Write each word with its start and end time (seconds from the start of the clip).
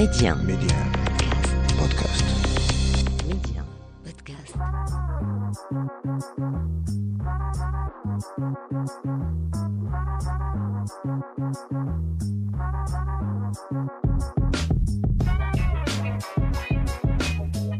Média. 0.00 0.34
Média. 0.34 0.76
Podcast. 1.76 2.24
Média. 3.28 3.62
Podcast. 4.02 4.56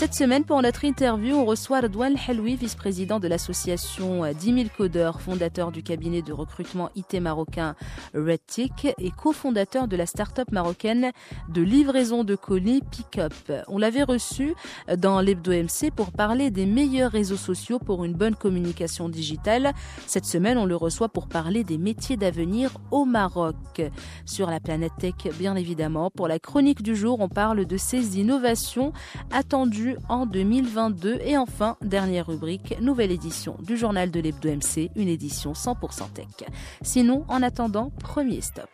Cette 0.00 0.14
semaine, 0.14 0.44
pour 0.44 0.62
notre 0.62 0.86
interview, 0.86 1.36
on 1.36 1.44
reçoit 1.44 1.82
Redouane 1.82 2.16
Helwi, 2.26 2.56
vice-président 2.56 3.20
de 3.20 3.28
l'association 3.28 4.24
euh, 4.24 4.32
10 4.32 4.54
000 4.54 4.68
codeurs, 4.74 5.20
fondateur 5.20 5.72
du 5.72 5.82
cabinet 5.82 6.22
de 6.22 6.32
recrutement 6.32 6.88
IT 6.96 7.20
marocain 7.20 7.74
RedTick 8.14 8.94
et 8.96 9.10
cofondateur 9.10 9.88
de 9.88 9.96
la 9.96 10.06
start-up 10.06 10.50
marocaine 10.52 11.12
de 11.50 11.60
livraison 11.60 12.24
de 12.24 12.34
colis 12.34 12.80
Pickup. 12.90 13.52
On 13.68 13.76
l'avait 13.76 14.02
reçu 14.02 14.54
euh, 14.88 14.96
dans 14.96 15.20
l'Hebdo 15.20 15.52
MC 15.52 15.90
pour 15.94 16.12
parler 16.12 16.50
des 16.50 16.64
meilleurs 16.64 17.12
réseaux 17.12 17.36
sociaux 17.36 17.78
pour 17.78 18.02
une 18.06 18.14
bonne 18.14 18.36
communication 18.36 19.10
digitale. 19.10 19.74
Cette 20.06 20.24
semaine, 20.24 20.56
on 20.56 20.64
le 20.64 20.76
reçoit 20.76 21.10
pour 21.10 21.28
parler 21.28 21.62
des 21.62 21.76
métiers 21.76 22.16
d'avenir 22.16 22.78
au 22.90 23.04
Maroc. 23.04 23.82
Sur 24.24 24.48
la 24.48 24.60
planète 24.60 24.92
tech, 24.98 25.36
bien 25.38 25.56
évidemment. 25.56 26.10
Pour 26.10 26.26
la 26.26 26.38
chronique 26.38 26.82
du 26.82 26.96
jour, 26.96 27.20
on 27.20 27.28
parle 27.28 27.66
de 27.66 27.76
ces 27.76 28.18
innovations 28.18 28.94
attendues 29.30 29.89
en 30.08 30.26
2022. 30.26 31.20
Et 31.24 31.36
enfin, 31.36 31.76
dernière 31.82 32.26
rubrique, 32.26 32.74
nouvelle 32.80 33.10
édition 33.10 33.56
du 33.62 33.76
journal 33.76 34.10
de 34.10 34.20
l'Hebdo 34.20 34.50
MC, 34.50 34.90
une 34.96 35.08
édition 35.08 35.52
100% 35.52 36.12
tech. 36.12 36.48
Sinon, 36.82 37.24
en 37.28 37.42
attendant, 37.42 37.90
premier 38.00 38.40
stop. 38.40 38.68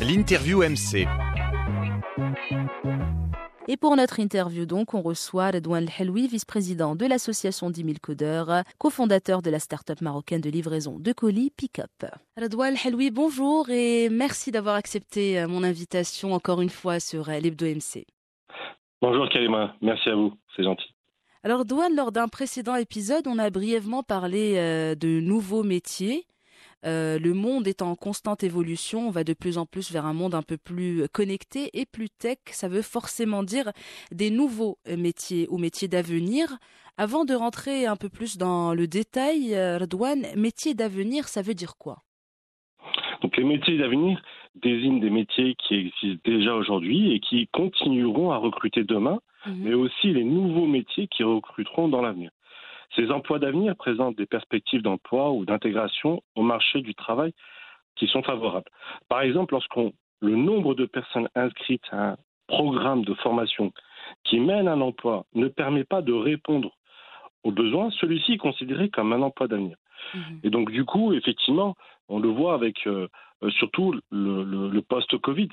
L'interview 0.00 0.62
MC 0.62 1.06
Et 3.68 3.76
pour 3.76 3.96
notre 3.96 4.18
interview, 4.18 4.66
donc, 4.66 4.94
on 4.94 5.02
reçoit 5.02 5.50
Redouane 5.50 5.88
Helwi, 5.98 6.26
vice-président 6.26 6.96
de 6.96 7.06
l'association 7.06 7.70
10 7.70 7.84
000 7.84 7.94
codeurs, 8.02 8.64
cofondateur 8.78 9.42
de 9.42 9.50
la 9.50 9.58
start-up 9.58 10.00
marocaine 10.00 10.40
de 10.40 10.50
livraison 10.50 10.98
de 10.98 11.12
colis 11.12 11.50
Pickup. 11.56 12.06
Redouane 12.36 12.76
Helwi, 12.84 13.10
bonjour 13.10 13.68
et 13.70 14.08
merci 14.08 14.50
d'avoir 14.50 14.74
accepté 14.74 15.38
euh, 15.38 15.46
mon 15.46 15.62
invitation 15.62 16.32
encore 16.32 16.62
une 16.62 16.70
fois 16.70 16.98
sur 16.98 17.28
euh, 17.28 17.38
l'Hebdo 17.38 17.66
MC. 17.66 18.06
Bonjour 19.02 19.30
Kalima, 19.30 19.74
merci 19.80 20.10
à 20.10 20.14
vous, 20.14 20.34
c'est 20.54 20.62
gentil. 20.62 20.94
Alors, 21.42 21.64
Douane, 21.64 21.96
lors 21.96 22.12
d'un 22.12 22.28
précédent 22.28 22.76
épisode, 22.76 23.26
on 23.26 23.38
a 23.38 23.48
brièvement 23.48 24.02
parlé 24.02 24.56
euh, 24.58 24.94
de 24.94 25.20
nouveaux 25.20 25.62
métiers. 25.62 26.26
Euh, 26.84 27.18
le 27.18 27.32
monde 27.32 27.66
est 27.66 27.80
en 27.80 27.96
constante 27.96 28.44
évolution, 28.44 29.08
on 29.08 29.10
va 29.10 29.24
de 29.24 29.32
plus 29.32 29.56
en 29.56 29.64
plus 29.64 29.90
vers 29.90 30.04
un 30.04 30.12
monde 30.12 30.34
un 30.34 30.42
peu 30.42 30.58
plus 30.58 31.08
connecté 31.12 31.70
et 31.72 31.86
plus 31.86 32.10
tech. 32.10 32.38
Ça 32.50 32.68
veut 32.68 32.82
forcément 32.82 33.42
dire 33.42 33.72
des 34.12 34.28
nouveaux 34.28 34.78
euh, 34.86 34.98
métiers 34.98 35.46
ou 35.48 35.56
métiers 35.56 35.88
d'avenir. 35.88 36.58
Avant 36.98 37.24
de 37.24 37.32
rentrer 37.32 37.86
un 37.86 37.96
peu 37.96 38.10
plus 38.10 38.36
dans 38.36 38.74
le 38.74 38.86
détail, 38.86 39.54
Redouane, 39.78 40.26
métier 40.36 40.74
d'avenir, 40.74 41.28
ça 41.28 41.40
veut 41.40 41.54
dire 41.54 41.78
quoi? 41.78 42.02
Donc 43.20 43.36
les 43.36 43.44
métiers 43.44 43.76
d'avenir 43.76 44.20
désignent 44.54 45.00
des 45.00 45.10
métiers 45.10 45.54
qui 45.56 45.74
existent 45.74 46.22
déjà 46.24 46.54
aujourd'hui 46.54 47.12
et 47.12 47.20
qui 47.20 47.46
continueront 47.48 48.30
à 48.32 48.36
recruter 48.36 48.84
demain, 48.84 49.20
mais 49.46 49.74
aussi 49.74 50.12
les 50.12 50.24
nouveaux 50.24 50.66
métiers 50.66 51.08
qui 51.08 51.22
recruteront 51.22 51.88
dans 51.88 52.02
l'avenir. 52.02 52.30
Ces 52.96 53.10
emplois 53.10 53.38
d'avenir 53.38 53.76
présentent 53.76 54.16
des 54.16 54.26
perspectives 54.26 54.82
d'emploi 54.82 55.30
ou 55.30 55.44
d'intégration 55.44 56.22
au 56.34 56.42
marché 56.42 56.82
du 56.82 56.94
travail 56.94 57.32
qui 57.96 58.06
sont 58.08 58.22
favorables. 58.22 58.70
Par 59.08 59.22
exemple, 59.22 59.54
lorsqu'on 59.54 59.92
le 60.20 60.36
nombre 60.36 60.74
de 60.74 60.86
personnes 60.86 61.28
inscrites 61.34 61.86
à 61.92 62.10
un 62.10 62.16
programme 62.46 63.04
de 63.04 63.14
formation 63.14 63.72
qui 64.24 64.40
mène 64.40 64.68
à 64.68 64.72
un 64.72 64.80
emploi 64.80 65.24
ne 65.34 65.48
permet 65.48 65.84
pas 65.84 66.02
de 66.02 66.12
répondre 66.12 66.76
aux 67.44 67.52
besoins, 67.52 67.90
celui-ci 67.92 68.32
est 68.32 68.38
considéré 68.38 68.90
comme 68.90 69.12
un 69.12 69.22
emploi 69.22 69.48
d'avenir. 69.48 69.76
Mhm. 70.14 70.40
Et 70.42 70.50
donc, 70.50 70.70
du 70.70 70.84
coup, 70.84 71.12
effectivement, 71.14 71.74
on 72.10 72.18
le 72.20 72.28
voit 72.28 72.54
avec 72.54 72.86
euh, 72.86 73.08
euh, 73.42 73.50
surtout 73.50 73.92
le, 74.10 74.44
le- 74.44 74.68
le 74.68 74.82
post-Covid. 74.82 75.48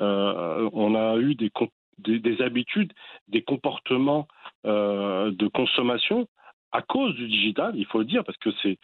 Euh, 0.00 0.68
on 0.72 0.94
a 0.94 1.16
eu 1.18 1.34
des, 1.36 1.50
com- 1.50 1.68
des, 1.98 2.18
des 2.18 2.40
habitudes, 2.42 2.92
des 3.28 3.42
comportements 3.42 4.26
euh, 4.66 5.30
de 5.32 5.46
consommation 5.48 6.26
à 6.72 6.82
cause 6.82 7.14
du 7.14 7.28
digital, 7.28 7.72
il 7.76 7.86
faut 7.86 7.98
le 8.00 8.04
dire, 8.04 8.22
parce 8.24 8.36
que 8.38 8.50
c'est 8.62 8.78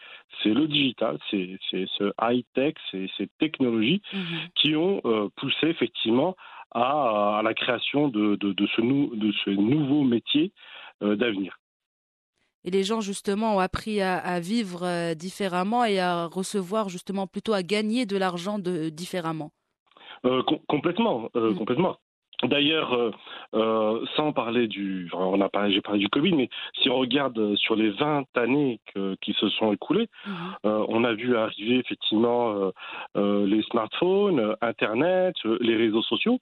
le 0.45 0.67
digital, 0.67 1.19
c'est 1.29 1.59
ce 1.69 2.11
high-tech, 2.19 2.73
c'est 2.89 3.07
ces 3.15 3.27
technologies 3.37 4.01
Mhm. 4.11 4.39
qui 4.55 4.75
ont 4.75 5.01
poussé 5.35 5.67
effectivement 5.67 6.35
à, 6.71 7.37
à 7.39 7.41
la 7.43 7.53
création 7.53 8.07
de, 8.07 8.35
de, 8.37 8.53
de 8.53 8.67
ce, 8.75 8.81
nou, 8.81 9.15
de 9.15 9.31
ce 9.43 9.51
nouveau 9.51 10.03
métier 10.03 10.51
d'avenir. 11.01 11.57
Et 12.65 12.71
les 12.71 12.83
gens, 12.83 12.99
justement, 12.99 13.55
ont 13.55 13.59
appris 13.59 14.01
à, 14.01 14.17
à 14.17 14.39
vivre 14.39 14.83
euh, 14.83 15.13
différemment 15.13 15.85
et 15.85 15.99
à 15.99 16.25
recevoir, 16.25 16.89
justement, 16.89 17.27
plutôt 17.27 17.53
à 17.53 17.61
gagner 17.61 18.05
de 18.07 18.17
l'argent 18.17 18.57
de, 18.59 18.89
différemment. 18.89 19.51
Euh, 20.25 20.41
com- 20.43 20.59
complètement, 20.67 21.29
euh, 21.35 21.51
Mm. 21.51 21.57
complètement. 21.57 21.97
D'ailleurs, 22.43 22.93
euh, 22.93 23.11
euh, 23.53 24.05
sans 24.15 24.31
parler 24.33 24.67
du, 24.67 25.09
enfin, 25.13 25.23
on 25.25 25.41
a 25.41 25.49
parlé, 25.49 25.73
j'ai 25.73 25.81
parlé 25.81 25.99
du 25.99 26.09
Covid, 26.09 26.33
mais 26.33 26.49
si 26.81 26.89
on 26.89 26.97
regarde 26.97 27.37
euh, 27.39 27.55
sur 27.55 27.75
les 27.75 27.89
20 27.91 28.25
années 28.37 28.79
que- 28.93 29.15
qui 29.21 29.33
se 29.33 29.47
sont 29.49 29.71
écoulées, 29.73 30.07
Mhm. 30.27 30.33
euh, 30.65 30.85
on 30.89 31.03
a 31.03 31.13
vu 31.13 31.35
arriver 31.37 31.77
effectivement 31.77 32.71
les 33.15 33.61
smartphones, 33.63 34.55
Internet, 34.61 35.35
les 35.61 35.75
réseaux 35.75 36.01
sociaux, 36.01 36.39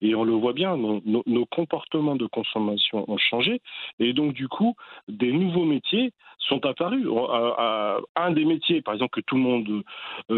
et 0.00 0.14
on 0.14 0.24
le 0.24 0.32
voit 0.32 0.52
bien, 0.52 0.76
nos, 0.76 1.00
nos- 1.04 1.22
nos 1.26 1.44
comportements 1.46 2.16
de 2.16 2.26
consommation 2.26 3.04
ont 3.10 3.18
changé, 3.18 3.60
et 3.98 4.12
donc 4.12 4.32
du 4.32 4.48
coup, 4.48 4.74
des 5.08 5.32
nouveaux 5.32 5.64
métiers 5.64 6.12
sont 6.38 6.64
apparus. 6.66 7.06
Un 8.16 8.30
des 8.32 8.44
métiers, 8.44 8.82
par 8.82 8.94
exemple, 8.94 9.20
que 9.20 9.24
tout 9.26 9.36
le 9.36 9.42
monde 9.42 9.82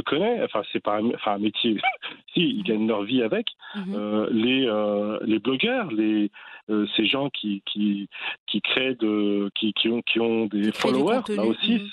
connaît, 0.05 0.43
enfin 0.45 0.62
c'est 0.72 0.83
pas 0.83 0.97
un, 0.99 1.09
enfin, 1.15 1.33
un 1.34 1.39
métier, 1.39 1.77
si 2.34 2.41
ils 2.41 2.62
gagnent 2.65 2.87
leur 2.89 3.03
vie 3.03 3.22
avec, 3.22 3.47
Mhm. 3.75 4.27
les 4.31 4.66
euh, 4.97 5.19
les 5.33 5.39
blogueurs, 5.39 5.89
les 5.93 6.31
euh, 6.71 6.87
ces 6.97 7.07
gens 7.07 7.29
qui 7.31 7.62
qui 7.71 8.09
qui 8.49 8.61
créent 8.61 8.97
de 8.97 9.51
qui 9.55 9.73
qui 9.75 9.89
ont 9.89 10.03
qui 10.03 10.19
ont 10.21 10.47
des 10.47 10.73
followers 10.73 11.23
là 11.37 11.45
aussi 11.45 11.75
mhm. 11.75 11.91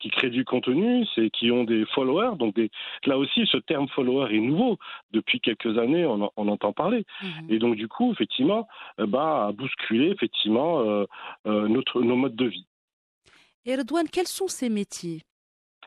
qui 0.00 0.10
créent 0.10 0.30
du 0.30 0.44
contenu, 0.44 1.06
c'est 1.14 1.28
qui 1.30 1.50
ont 1.50 1.64
des 1.64 1.84
followers. 1.94 2.36
Donc 2.36 2.54
des, 2.54 2.70
là 3.06 3.16
aussi, 3.18 3.46
ce 3.46 3.58
terme 3.58 3.88
follower 3.94 4.26
est 4.34 4.40
nouveau. 4.40 4.76
Depuis 5.12 5.38
quelques 5.40 5.74
années, 5.78 6.04
on, 6.06 6.22
en- 6.26 6.32
on 6.36 6.48
entend 6.48 6.72
parler. 6.72 7.04
Mhm. 7.22 7.46
Et 7.50 7.58
donc 7.58 7.74
du 7.76 7.86
coup, 7.88 8.10
effectivement, 8.12 8.66
euh, 8.98 9.06
bah, 9.06 9.46
a 9.48 9.52
bousculé 9.52 10.06
effectivement 10.10 10.80
euh, 10.80 11.06
notre 11.68 12.02
nos 12.02 12.16
modes 12.16 12.36
de 12.36 12.46
vie. 12.46 12.66
Et 13.64 13.76
Redouane, 13.76 14.08
quels 14.08 14.26
sont 14.38 14.48
ces 14.48 14.68
métiers? 14.68 15.20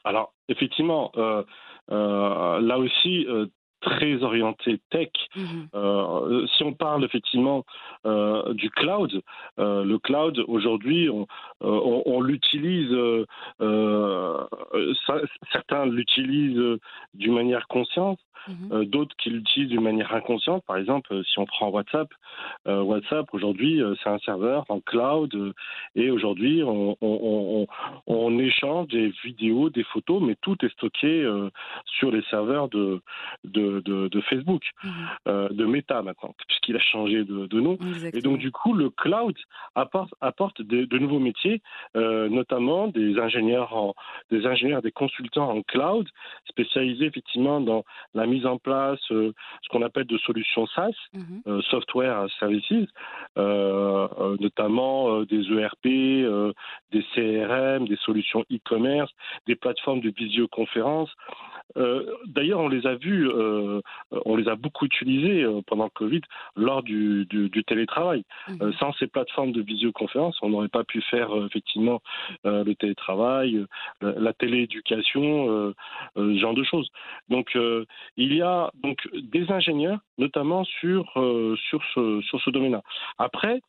Alors 0.03 0.33
effectivement, 0.47 1.11
euh, 1.17 1.43
euh, 1.91 2.59
là 2.61 2.77
aussi. 2.79 3.25
euh, 3.27 3.47
très 3.85 4.23
orienté 4.23 4.79
tech. 4.89 5.09
Mhm. 5.35 5.67
Euh, 5.75 6.47
si 6.47 6.63
on 6.63 6.73
parle 6.73 7.05
effectivement 7.05 7.63
euh, 8.05 8.53
du 8.53 8.69
cloud, 8.71 9.21
euh, 9.59 9.83
le 9.85 9.99
cloud 9.99 10.43
aujourd'hui, 10.47 11.09
on, 11.09 11.27
on, 11.61 12.01
on 12.05 12.21
l'utilise, 12.21 12.93
certains 15.51 15.85
l'utilisent 15.85 16.79
d'une 17.13 17.33
manière 17.33 17.67
consciente, 17.67 18.19
Mhm. 18.47 18.85
d'autres 18.85 19.15
qui 19.17 19.31
l'utilisent 19.31 19.69
d'une 19.69 19.81
manière 19.81 20.13
inconsciente. 20.13 20.63
Par 20.67 20.77
exemple, 20.77 21.23
si 21.23 21.39
on 21.39 21.47
prend 21.47 21.69
WhatsApp, 21.69 22.07
WhatsApp 22.67 23.25
aujourd'hui 23.33 23.81
c'est 24.03 24.09
un 24.09 24.19
serveur 24.19 24.65
en 24.69 24.79
cloud 24.81 25.33
et 25.95 26.11
aujourd'hui 26.11 26.61
on, 26.63 28.39
échange 28.39 28.87
des 28.89 29.11
vidéos, 29.23 29.71
des 29.71 29.83
photos, 29.83 30.21
mais 30.21 30.35
tout 30.41 30.63
est 30.63 30.71
stocké 30.73 31.27
sur 31.85 32.11
les 32.11 32.21
serveurs 32.29 32.69
de, 32.69 33.01
de, 33.45 33.74
de, 33.81 34.07
de 34.07 34.21
Facebook, 34.21 34.63
Mhm. 34.83 34.91
euh, 35.27 35.49
de 35.49 35.65
Meta 35.65 36.01
maintenant, 36.01 36.33
puisqu'il 36.47 36.75
a 36.75 36.79
changé 36.79 37.23
de, 37.23 37.47
de 37.47 37.59
nom. 37.59 37.77
Et 38.13 38.21
donc, 38.21 38.37
du 38.39 38.51
coup, 38.51 38.73
le 38.73 38.89
cloud 38.89 39.35
apporte, 39.75 40.13
apporte 40.21 40.61
de, 40.61 40.85
de 40.85 40.97
nouveaux 40.97 41.19
métiers, 41.19 41.61
euh, 41.95 42.29
notamment 42.29 42.87
des 42.87 43.17
ingénieurs, 43.19 43.75
en, 43.75 43.93
des 44.31 44.45
ingénieurs, 44.45 44.81
des 44.81 44.91
consultants 44.91 45.49
en 45.49 45.61
cloud, 45.61 46.07
spécialisés 46.49 47.05
effectivement 47.05 47.61
dans 47.61 47.83
la 48.13 48.25
mise 48.25 48.45
en 48.45 48.57
place, 48.57 48.99
euh, 49.11 49.31
ce 49.63 49.69
qu'on 49.69 49.81
appelle 49.81 50.05
de 50.05 50.17
solutions 50.19 50.67
SaaS, 50.67 50.93
Mhm. 51.13 51.41
euh, 51.47 51.61
Software 51.69 52.27
Services, 52.39 52.89
notamment 54.39 55.21
des 55.23 55.43
ERP, 55.51 55.85
des 56.91 57.03
CRM, 57.13 57.87
des 57.87 57.97
solutions 57.97 58.43
e-commerce, 58.51 59.11
des 59.47 59.55
plateformes 59.55 60.01
de 60.01 60.09
visioconférence, 60.15 61.11
d'ailleurs, 62.27 62.59
on 62.59 62.67
les 62.69 62.85
a 62.87 62.95
vus, 62.95 63.27
euh, 63.29 63.54
on 64.25 64.35
les 64.35 64.47
a 64.47 64.55
beaucoup 64.55 64.85
utilisés 64.85 65.43
euh, 65.43 65.61
pendant 65.65 65.85
le 65.85 65.89
Covid 65.89 66.21
lors 66.55 66.83
du, 66.83 67.27
télétravail. 67.67 68.23
Mhm. 68.47 68.73
sans 68.79 68.93
ces 68.93 69.07
plateformes 69.07 69.51
de 69.51 69.61
visioconférence, 69.61 70.37
on 70.41 70.49
n'aurait 70.49 70.67
pas 70.67 70.83
pu 70.83 71.01
faire 71.01 71.29
effectivement 71.45 72.01
le 72.43 72.73
télétravail, 72.73 73.65
la 74.01 74.33
télééducation, 74.33 75.73
ce 76.15 76.37
genre 76.37 76.53
de 76.53 76.63
choses. 76.63 76.89
Donc, 77.29 77.57
il 78.17 78.33
y 78.33 78.41
a 78.41 78.71
donc 78.83 78.97
des 79.13 79.51
ingénieurs, 79.51 79.99
notamment 80.17 80.63
sur 80.63 81.11
sur 81.69 81.81
ce 81.93 82.21
sur 82.21 82.39
ce 82.41 82.49
domaine-là. 82.49 82.81
Après, 83.17 83.61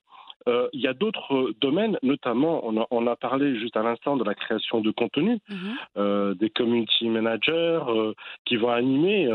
euh, 0.49 0.69
il 0.73 0.81
y 0.81 0.87
a 0.87 0.95
d'autres 0.95 1.35
euh, 1.35 1.55
domaines, 1.61 1.99
notamment, 2.03 2.63
on 2.65 3.07
a, 3.07 3.17
parlé 3.17 3.59
juste 3.59 3.77
à 3.77 3.83
l'instant 3.83 4.17
de 4.17 4.25
la 4.25 4.35
création 4.35 4.81
de 4.81 4.91
contenu, 4.91 5.39
mhm. 5.49 5.57
euh, 5.97 6.35
des 6.35 6.51
community 6.51 7.09
managers 7.09 7.81
qui 8.45 8.57
vont 8.57 8.71
animer 8.71 9.29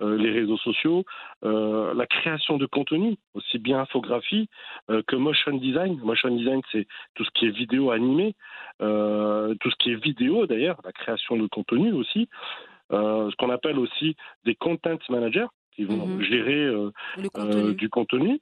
les 0.00 0.30
réseaux 0.30 0.58
sociaux, 0.58 1.04
la 1.42 2.06
création 2.06 2.58
de 2.58 2.66
contenu, 2.66 3.16
aussi 3.34 3.58
bien 3.58 3.80
infographie 3.80 4.48
que 4.88 5.16
motion 5.16 5.56
design. 5.56 5.98
Motion 6.02 6.34
design, 6.34 6.60
c'est 6.70 6.86
tout 7.14 7.24
ce 7.24 7.30
qui 7.30 7.46
est 7.46 7.50
vidéo 7.50 7.90
animé, 7.90 8.34
tout 8.78 9.70
ce 9.70 9.76
qui 9.78 9.92
est 9.92 10.02
vidéo 10.02 10.46
d'ailleurs, 10.46 10.80
la 10.84 10.92
création 10.92 11.36
de 11.36 11.46
contenu 11.46 11.92
aussi. 11.92 12.28
ce 12.90 13.34
qu'on 13.36 13.50
appelle 13.50 13.78
aussi 13.78 14.16
des 14.44 14.54
content 14.54 14.98
managers 15.08 15.46
qui 15.74 15.84
vont 15.84 16.06
mhm. 16.06 16.22
gérer 16.22 17.74
du 17.74 17.88
contenu. 17.88 18.40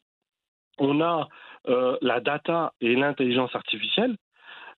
On 0.79 1.01
a 1.01 1.29
euh, 1.69 1.97
la 2.01 2.21
data 2.21 2.73
et 2.81 2.95
l'intelligence 2.95 3.55
artificielle. 3.55 4.17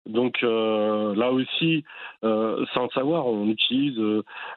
Donc 0.06 0.42
euh, 0.42 1.14
là 1.14 1.30
aussi, 1.30 1.84
euh, 2.24 2.64
sans 2.74 2.84
le 2.84 2.88
savoir, 2.90 3.26
on 3.26 3.48
utilise 3.48 4.00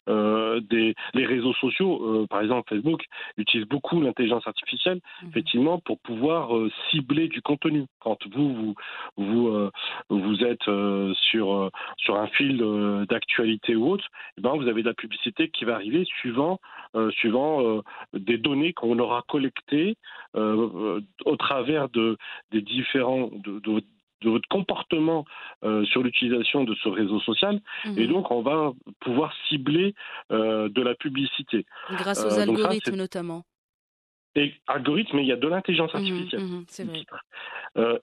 des, 0.08 0.96
les 1.14 1.26
réseaux 1.26 1.54
sociaux, 1.54 2.26
par 2.30 2.42
exemple 2.42 2.70
Facebook, 2.70 3.04
utilise 3.38 3.68
beaucoup 3.68 4.02
l'intelligence 4.02 4.48
artificielle, 4.48 5.00
mhm. 5.22 5.30
effectivement, 5.30 5.80
pour 5.80 6.00
pouvoir 6.00 6.50
cibler 6.90 7.28
du 7.28 7.42
contenu. 7.42 7.86
Quand 8.00 8.18
vous 8.34 8.76
vous 9.18 9.70
vous, 10.10 10.44
êtes 10.44 10.70
sur 11.14 11.72
sur 11.98 12.16
un 12.18 12.28
fil 12.28 12.58
d'actualité 13.10 13.76
ou 13.76 13.92
autre, 13.92 14.06
eh 14.38 14.42
ben 14.42 14.56
vous 14.56 14.68
avez 14.68 14.82
de 14.82 14.90
la 14.90 14.94
publicité 14.94 15.50
qui 15.50 15.66
va 15.66 15.76
arriver 15.76 16.06
suivant 16.06 16.60
suivant 17.12 17.82
des 18.14 18.38
données 18.38 18.74
qu'on 18.74 18.98
aura 19.00 19.24
collectées 19.28 19.96
au 20.34 21.36
travers 21.38 21.90
de 21.90 22.18
des 22.52 22.62
différents 22.62 23.30
de, 23.34 23.82
votre 24.24 24.48
comportement 24.48 25.26
euh, 25.64 25.86
sur 25.86 26.04
l'utilisation 26.04 26.64
de 26.64 26.76
ce 26.76 26.90
réseau 26.90 27.20
social. 27.22 27.62
Mhm. 27.86 28.00
Et 28.00 28.08
donc, 28.08 28.32
on 28.32 28.42
va 28.42 28.72
pouvoir 29.00 29.34
cibler 29.48 29.94
euh, 30.32 30.70
de 30.70 30.82
la 30.82 30.96
publicité. 30.96 31.66
Grâce 31.92 32.24
aux 32.24 32.40
euh, 32.40 32.44
algorithmes, 32.44 32.96
notamment. 32.96 33.44
Et 34.36 34.54
algorithmes, 34.68 35.20
il 35.20 35.28
y 35.28 35.32
a 35.32 35.38
de 35.38 35.48
l'intelligence 35.48 35.94
mhm, 35.94 36.00
artificielle. 36.02 36.42
C'est 36.68 36.84
vrai. 36.84 37.06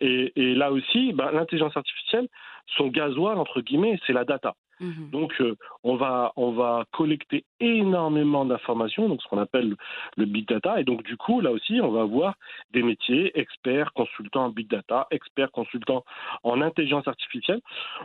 et, 0.00 0.54
là 0.54 0.72
aussi, 0.72 1.12
ben, 1.12 1.30
l'intelligence 1.30 1.76
artificielle, 1.76 2.28
son 2.76 2.88
gasoil, 2.88 3.38
entre 3.38 3.60
guillemets, 3.60 4.00
c'est 4.06 4.14
la 4.14 4.24
data. 4.24 4.54
Mhm. 4.82 5.10
Donc, 5.10 5.32
euh, 5.40 5.56
on, 5.84 5.96
va, 5.96 6.32
on 6.36 6.52
va 6.52 6.84
collecter 6.92 7.44
énormément 7.60 8.44
d'informations, 8.44 9.08
donc 9.08 9.22
ce 9.22 9.28
qu'on 9.28 9.38
appelle 9.38 9.76
le 10.16 10.24
big 10.24 10.46
data. 10.48 10.80
Et 10.80 10.84
donc, 10.84 11.04
du 11.04 11.16
coup, 11.16 11.40
là 11.40 11.52
aussi, 11.52 11.80
on 11.80 11.90
va 11.90 12.02
avoir 12.02 12.34
des 12.72 12.82
métiers, 12.82 13.30
experts, 13.38 13.92
consultants 13.92 14.46
en 14.46 14.50
big 14.50 14.68
data, 14.68 15.06
experts, 15.10 15.52
consultants 15.52 16.04
en 16.42 16.60
intelligence 16.60 17.06
artificielle. 17.06 17.60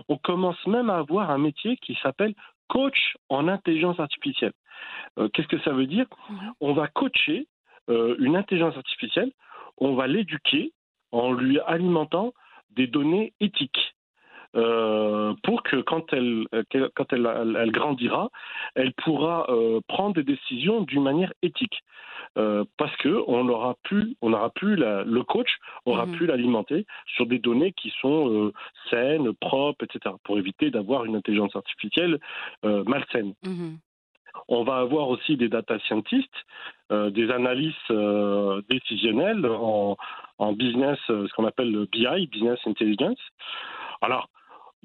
On 0.07 0.17
commence 0.17 0.65
même 0.67 0.89
à 0.89 0.97
avoir 0.97 1.31
un 1.31 1.39
métier 1.39 1.77
qui 1.77 1.97
s'appelle 2.01 2.35
coach 2.67 3.15
en 3.29 3.47
intelligence 3.47 3.99
artificielle. 3.99 4.53
Euh, 5.17 5.29
qu'est-ce 5.29 5.47
que 5.47 5.59
ça 5.61 5.71
veut 5.71 5.87
dire? 5.87 6.05
On 6.61 6.73
va 6.73 6.87
coacher 6.87 7.47
euh, 7.89 8.15
une 8.19 8.35
intelligence 8.35 8.77
artificielle, 8.77 9.31
on 9.77 9.95
va 9.95 10.07
l'éduquer 10.07 10.73
en 11.11 11.31
lui 11.31 11.59
alimentant 11.61 12.33
des 12.71 12.87
données 12.87 13.33
éthiques. 13.39 13.95
Euh, 14.57 15.33
pour 15.43 15.61
que 15.61 15.77
quand 15.77 16.11
elle 16.13 16.47
quand 16.95 17.13
elle, 17.13 17.55
elle, 17.57 17.71
grandira, 17.71 18.29
elle 18.75 18.91
pourra 18.93 19.45
euh, 19.49 19.81
prendre 19.87 20.15
des 20.15 20.23
décisions 20.23 20.81
d'une 20.81 21.03
manière 21.03 21.31
éthique. 21.41 21.83
Euh, 22.37 22.65
parce 22.77 22.95
que 22.97 23.23
on 23.27 23.47
aura 23.49 23.75
pu, 23.83 24.15
on 24.21 24.33
aura 24.33 24.49
pu 24.49 24.75
le 24.75 25.21
coach 25.21 25.49
aura 25.85 26.05
mhm. 26.05 26.17
pu 26.17 26.25
l'alimenter 26.25 26.85
sur 27.05 27.25
des 27.25 27.39
données 27.39 27.71
qui 27.71 27.93
sont 28.01 28.51
saines, 28.89 29.33
propres, 29.33 29.85
etc. 29.85 30.15
Pour 30.23 30.37
éviter 30.37 30.71
d'avoir 30.71 31.05
une 31.05 31.15
intelligence 31.15 31.55
artificielle 31.55 32.19
malsaine. 32.63 33.33
Mhm. 33.45 33.77
On 34.49 34.63
va 34.63 34.77
avoir 34.77 35.09
aussi 35.09 35.35
des 35.35 35.49
data 35.49 35.79
scientists, 35.79 36.45
des 36.91 37.31
analystes 37.31 37.93
décisionnels 38.69 39.45
en, 39.45 39.97
en 40.37 40.53
business, 40.53 40.99
ce 41.07 41.33
qu'on 41.33 41.45
appelle 41.45 41.71
le 41.71 41.85
BI, 41.85 42.27
business 42.27 42.59
intelligence. 42.65 43.19
Alors, 44.01 44.29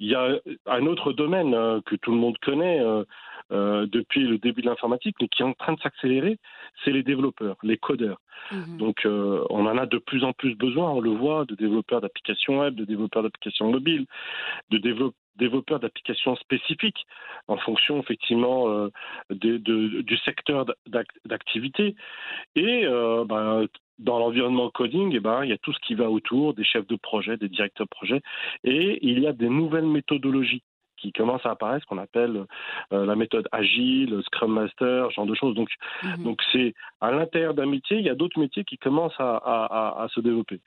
il 0.03 0.09
y 0.09 0.17
a 0.17 0.37
un 0.67 0.87
autre 0.87 1.13
domaine 1.13 1.55
euh, 1.55 1.81
que 1.87 1.95
tout 1.95 2.11
le 2.11 2.19
monde 2.19 2.37
connaît 2.39 2.81
euh, 2.81 3.05
euh, 3.53 3.87
depuis 3.87 4.25
le 4.25 4.37
début 4.37 4.61
de 4.61 4.67
l'informatique, 4.67 5.15
mais 5.21 5.29
qui 5.29 5.43
est 5.43 5.45
en 5.45 5.53
train 5.53 5.75
de 5.75 5.81
s'accélérer, 5.81 6.39
c'est 6.85 6.91
les 6.91 7.05
développeurs, 7.05 7.57
les 7.63 7.77
codeurs. 7.77 8.21
Mhm. 8.51 8.79
Donc, 8.79 9.07
on 9.07 9.67
en 9.67 9.79
a 9.79 9.87
de 9.87 9.99
plus 9.99 10.25
en 10.25 10.33
plus 10.33 10.57
besoin, 10.57 10.91
on 10.91 11.01
le 11.01 11.11
voit, 11.11 11.45
de 11.45 11.55
développeurs 11.55 12.01
d'applications 12.01 12.59
web, 12.59 12.75
de 12.75 12.85
développeurs 12.85 13.23
d'applications 13.23 13.71
mobiles, 13.71 14.07
de 14.71 14.79
développeurs 15.37 15.79
d'applications 15.79 16.35
spécifiques 16.37 17.07
en 17.47 17.57
fonction 17.59 18.01
effectivement 18.01 18.89
du 19.31 20.17
secteur 20.25 20.67
d'activité. 21.25 21.95
Et 22.57 22.87
ben, 23.29 23.69
dans 24.03 24.19
l'environnement 24.19 24.71
coding, 24.71 25.13
eh 25.15 25.21
ben, 25.21 25.45
il 25.45 25.51
y 25.51 25.53
a 25.53 25.59
tout 25.59 25.73
ce 25.73 25.79
qui 25.81 25.95
va 25.95 26.11
autour 26.11 26.55
des 26.55 26.65
chefs 26.65 26.87
de 26.87 26.97
projet, 26.97 27.37
des 27.37 27.49
directeurs 27.49 27.87
de 27.87 27.91
projet, 27.91 28.21
et 28.65 28.99
il 29.03 29.21
y 29.21 29.27
a 29.27 29.33
des 29.33 29.49
nouvelles 29.49 29.87
méthodologies 29.87 30.63
qui 31.03 31.13
commencent 31.13 31.45
à 31.45 31.51
apparaître, 31.51 31.85
ce 31.85 31.89
qu'on 31.89 31.99
appelle 31.99 32.47
euh, 32.93 33.05
la 33.05 33.17
méthode 33.17 33.49
agile, 33.51 34.21
Scrum 34.27 34.53
Master, 34.53 35.09
ce 35.09 35.15
genre 35.15 35.27
de 35.27 35.35
choses. 35.35 35.55
Donc, 35.55 35.69
mhm. 36.03 36.23
donc 36.23 36.41
c'est 36.53 36.75
à 37.01 37.11
l'intérieur 37.11 37.55
d'un 37.55 37.67
métier, 37.67 37.99
il 37.99 38.05
y 38.05 38.11
a 38.11 38.15
d'autres 38.15 38.39
métiers 38.39 38.65
qui 38.65 38.79
commencent 38.79 39.19
à, 39.19 40.07
se 40.15 40.21
développer. 40.21 40.61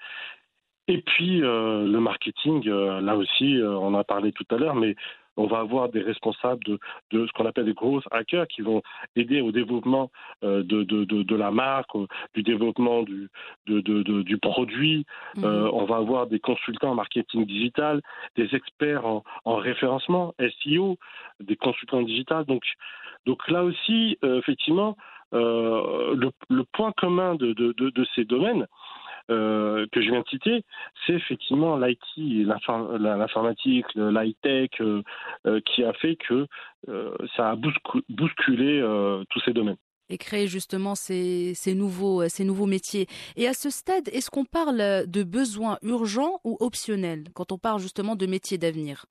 Et 0.87 1.01
puis 1.01 1.41
euh, 1.41 1.87
le 1.87 1.99
marketing, 1.99 2.67
euh, 2.67 3.01
là 3.01 3.15
aussi, 3.15 3.57
on 3.63 3.87
en 3.87 3.95
a 3.95 4.03
parlé 4.03 4.31
tout 4.33 4.45
à 4.51 4.57
l'heure, 4.57 4.75
mais 4.75 4.95
on 5.37 5.47
va 5.47 5.59
avoir 5.59 5.89
des 5.89 6.01
responsables 6.01 6.63
de, 6.65 6.79
ce 7.11 7.31
qu'on 7.33 7.45
appelle 7.45 7.65
des 7.65 7.73
gros 7.73 8.01
hackers 8.11 8.47
qui 8.47 8.61
vont 8.61 8.81
aider 9.15 9.41
au 9.41 9.51
développement 9.51 10.11
euh, 10.43 10.63
de, 10.63 11.35
la 11.35 11.51
marque, 11.51 11.89
du 12.33 12.43
développement 12.43 13.03
du, 13.03 13.29
du 13.67 14.37
produit. 14.37 15.05
Mhm. 15.35 15.43
Euh, 15.43 15.69
on 15.73 15.85
va 15.85 15.97
avoir 15.97 16.27
des 16.27 16.39
consultants 16.39 16.91
en 16.91 16.95
marketing 16.95 17.45
digital, 17.45 18.01
des 18.35 18.53
experts 18.55 19.05
en, 19.05 19.23
référencement, 19.45 20.33
SEO, 20.63 20.97
des 21.39 21.55
consultants 21.55 22.01
digital. 22.01 22.45
Donc, 22.45 22.63
donc 23.25 23.47
là 23.49 23.63
aussi, 23.63 24.17
euh, 24.23 24.39
effectivement, 24.39 24.95
le, 25.31 26.29
le, 26.49 26.63
point 26.63 26.93
commun 26.93 27.35
de, 27.35 28.05
ces 28.15 28.23
domaines, 28.23 28.67
euh, 29.31 29.87
que 29.91 30.01
je 30.01 30.11
viens 30.11 30.21
de 30.21 30.27
citer, 30.27 30.63
c'est 31.05 31.13
effectivement 31.13 31.77
l'IT, 31.77 31.99
l'informatique, 32.45 33.87
l'high-tech, 33.95 34.69
euh, 34.81 35.01
euh, 35.47 35.59
qui 35.65 35.83
a 35.83 35.93
fait 35.93 36.15
que 36.15 36.47
ça 37.35 37.51
a 37.51 37.55
bousculé 37.55 38.81
tous 39.29 39.39
ces 39.41 39.53
domaines 39.53 39.77
et 40.09 40.19
créer 40.19 40.45
justement 40.45 40.93
ces, 40.93 41.55
nouveaux, 41.73 42.29
ces 42.29 42.43
nouveaux 42.43 42.67
métiers. 42.67 43.07
Et 43.35 43.47
à 43.47 43.55
ce 43.55 43.71
stade, 43.71 44.07
est-ce 44.09 44.29
qu'on 44.29 44.45
parle 44.45 45.07
de 45.07 45.23
besoins 45.23 45.79
urgents 45.81 46.39
ou 46.43 46.57
optionnels 46.59 47.23
quand 47.33 47.51
on 47.51 47.57
parle 47.57 47.79
justement 47.79 48.15
de 48.15 48.27
métiers 48.27 48.59
d'avenir? 48.59 49.07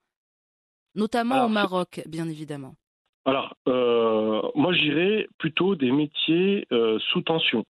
Notamment 0.95 1.47
au 1.47 1.49
Maroc, 1.49 2.03
bien 2.07 2.29
évidemment. 2.29 2.77
Alors, 3.25 3.57
moi, 3.67 4.73
j'irais 4.73 5.27
plutôt 5.39 5.75
des 5.75 5.91
métiers 5.91 6.69
sous 7.11 7.23
tension. 7.23 7.65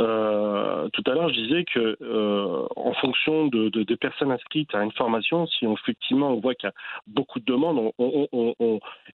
Euh, 0.00 0.88
tout 0.92 1.02
à 1.06 1.14
l'heure, 1.14 1.28
je 1.28 1.40
disais 1.40 1.64
que 1.64 1.96
euh, 2.00 2.66
en 2.76 2.92
fonction 2.94 3.46
de, 3.46 3.68
des 3.68 3.96
personnes 3.96 4.32
inscrites 4.32 4.74
à 4.74 4.82
une 4.82 4.92
formation, 4.92 5.46
si 5.46 5.66
effectivement 5.66 6.30
on 6.30 6.40
voit 6.40 6.54
qu'il 6.54 6.68
y 6.68 6.70
a 6.70 6.74
beaucoup 7.06 7.40
de 7.40 7.44
demandes 7.44 7.92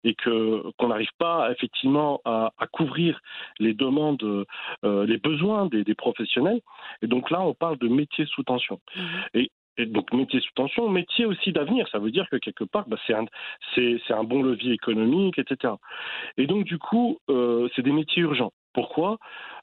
et 0.04 0.14
que 0.14 0.62
qu'on 0.78 0.88
n'arrive 0.88 1.10
pas 1.18 1.50
effectivement 1.52 2.20
à, 2.24 2.50
couvrir 2.72 3.20
les 3.58 3.74
demandes, 3.74 4.22
euh, 4.84 5.06
les 5.06 5.18
besoins 5.18 5.66
des, 5.66 5.94
professionnels, 5.94 6.60
et 7.02 7.06
donc 7.06 7.30
là 7.30 7.40
on 7.40 7.54
parle 7.54 7.78
de 7.78 7.88
métiers 7.88 8.26
sous 8.26 8.42
tension. 8.42 8.80
Mhm. 8.96 9.04
Et, 9.34 9.50
donc 9.78 10.10
métier 10.14 10.40
sous 10.40 10.52
tension, 10.54 10.88
métier 10.88 11.26
aussi 11.26 11.52
d'avenir. 11.52 11.86
Ça 11.88 11.98
veut 11.98 12.10
dire 12.10 12.26
que 12.30 12.36
quelque 12.36 12.64
part, 12.64 12.88
bah, 12.88 12.96
c'est 13.06 13.12
un, 13.12 13.26
un, 13.76 14.24
bon 14.24 14.42
levier 14.42 14.72
économique, 14.72 15.38
etc. 15.38 15.74
Et 16.38 16.46
donc 16.46 16.64
du 16.64 16.78
coup, 16.78 17.18
c'est 17.28 17.82
des 17.82 17.92
métiers 17.92 18.22
urgents. 18.22 18.52
Pourquoi? 18.76 19.16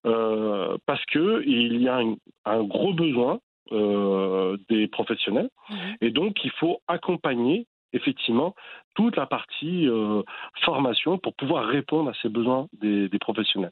Euh, 0.05 0.75
Parce 0.87 1.05
qu'il 1.05 1.81
y 1.81 1.87
a 1.87 2.01
un, 2.45 2.63
gros 2.63 2.93
besoin 2.93 3.39
euh, 3.71 4.57
des 4.69 4.87
professionnels 4.87 5.49
mhm. 5.69 5.77
et 6.01 6.11
donc 6.11 6.43
il 6.43 6.51
faut 6.59 6.81
accompagner 6.87 7.67
effectivement 7.93 8.55
toute 8.95 9.15
la 9.15 9.27
partie 9.27 9.87
formation 10.65 11.19
pour 11.19 11.35
pouvoir 11.35 11.67
répondre 11.67 12.09
à 12.09 12.13
ces 12.23 12.29
besoins 12.29 12.67
des 12.81 13.19
professionnels. 13.19 13.71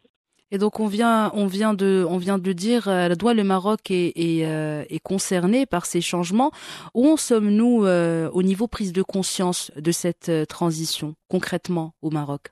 Et 0.51 0.57
donc 0.57 0.81
on 0.81 0.87
vient, 0.87 1.31
on 1.33 1.47
vient 1.47 1.73
de, 1.73 2.05
on 2.07 2.17
vient 2.17 2.37
de 2.37 2.51
dire, 2.51 2.89
euh, 2.89 3.07
le 3.07 3.43
Maroc 3.43 3.89
est, 3.89 4.11
est, 4.17 4.45
euh, 4.45 4.83
est, 4.89 4.99
concerné 4.99 5.65
par 5.65 5.85
ces 5.85 6.01
changements. 6.01 6.51
Où 6.93 7.07
en 7.07 7.17
sommes-nous 7.17 7.85
euh, 7.85 8.29
au 8.33 8.43
niveau 8.43 8.67
prise 8.67 8.91
de 8.91 9.01
conscience 9.01 9.71
de 9.77 9.91
cette 9.91 10.27
euh, 10.27 10.45
transition 10.45 11.15
concrètement 11.29 11.93
au 12.01 12.09
Maroc? 12.09 12.51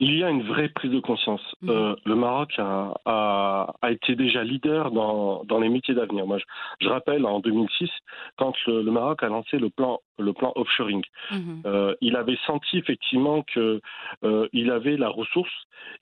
Il 0.00 0.18
y 0.18 0.24
a 0.24 0.30
une 0.30 0.42
vraie 0.42 0.70
prise 0.70 0.90
de 0.90 0.98
conscience. 0.98 1.42
Mhm. 1.60 1.70
Euh, 1.70 1.96
le 2.06 2.14
Maroc 2.14 2.54
a, 2.58 2.94
a, 3.04 3.74
a, 3.82 3.90
été 3.90 4.16
déjà 4.16 4.42
leader 4.42 4.90
dans, 4.90 5.44
dans 5.44 5.60
les 5.60 5.68
métiers 5.68 5.94
d'avenir. 5.94 6.26
Moi, 6.26 6.38
je, 6.38 6.44
je, 6.80 6.88
rappelle 6.88 7.26
en 7.26 7.38
2006, 7.40 7.88
quand 8.36 8.54
le, 8.66 8.82
le, 8.82 8.90
Maroc 8.90 9.22
a 9.22 9.28
lancé 9.28 9.58
le 9.58 9.68
plan, 9.68 10.00
le 10.18 10.32
plan 10.32 10.52
offshoring, 10.56 11.02
mhm. 11.30 11.62
euh, 11.66 11.94
il 12.00 12.16
avait 12.16 12.38
senti 12.46 12.78
effectivement 12.78 13.42
que 13.42 13.80
euh, 14.24 14.48
il 14.52 14.70
avait 14.70 14.96
la 14.96 15.10
ressource, 15.10 15.52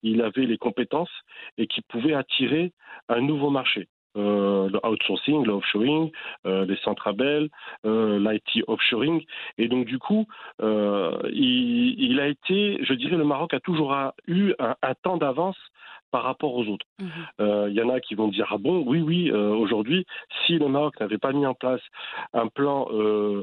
il 0.03 0.23
avait 0.23 0.47
les 0.47 0.59
compétences 0.59 1.11
et 1.59 1.67
qu'il 1.67 1.83
pouvait 1.85 2.15
attirer 2.15 2.73
un 3.09 3.21
nouveau 3.21 3.51
marché 3.51 3.89
euh, 4.19 4.69
le 4.71 4.87
outsourcing, 4.87 5.45
le 5.45 5.53
offshoring, 5.53 6.11
euh, 6.47 6.67
les 6.67 6.77
centrabelles, 6.79 7.49
euh, 7.87 8.19
l'IT 8.19 8.65
offshoring. 8.67 9.25
Et 9.59 9.69
donc, 9.69 9.87
du 9.87 9.99
coup, 9.99 10.27
euh, 10.61 11.19
il, 11.33 11.95
il, 11.99 12.21
a 12.21 12.27
été, 12.27 12.79
je 12.83 12.95
dirais, 12.95 13.17
le 13.17 13.25
Maroc 13.25 13.55
a 13.55 13.61
toujours 13.61 13.95
eu 14.27 14.53
un, 14.59 14.75
un 14.83 14.95
temps 15.03 15.17
d'avance 15.17 15.59
par 16.11 16.23
rapport 16.23 16.55
aux 16.55 16.67
autres. 16.67 16.87
Il 16.99 17.05
mhm. 17.05 17.13
euh, 17.41 17.71
y 17.71 17.83
en 17.83 17.89
a 17.91 18.01
qui 18.01 18.15
vont 18.15 18.29
dire 18.29 18.47
ah 18.51 18.59
bon 18.59 18.83
oui 18.87 19.01
oui 19.01 19.31
euh, 19.31 19.51
aujourd'hui 19.51 20.07
si 20.47 20.59
le 20.59 20.69
Maroc 20.69 20.99
n'avait 21.01 21.19
pas 21.19 21.33
mis 21.33 21.47
en 21.47 21.55
place 21.55 21.81
un 22.33 22.49
plan 22.49 22.89
euh, 22.91 23.43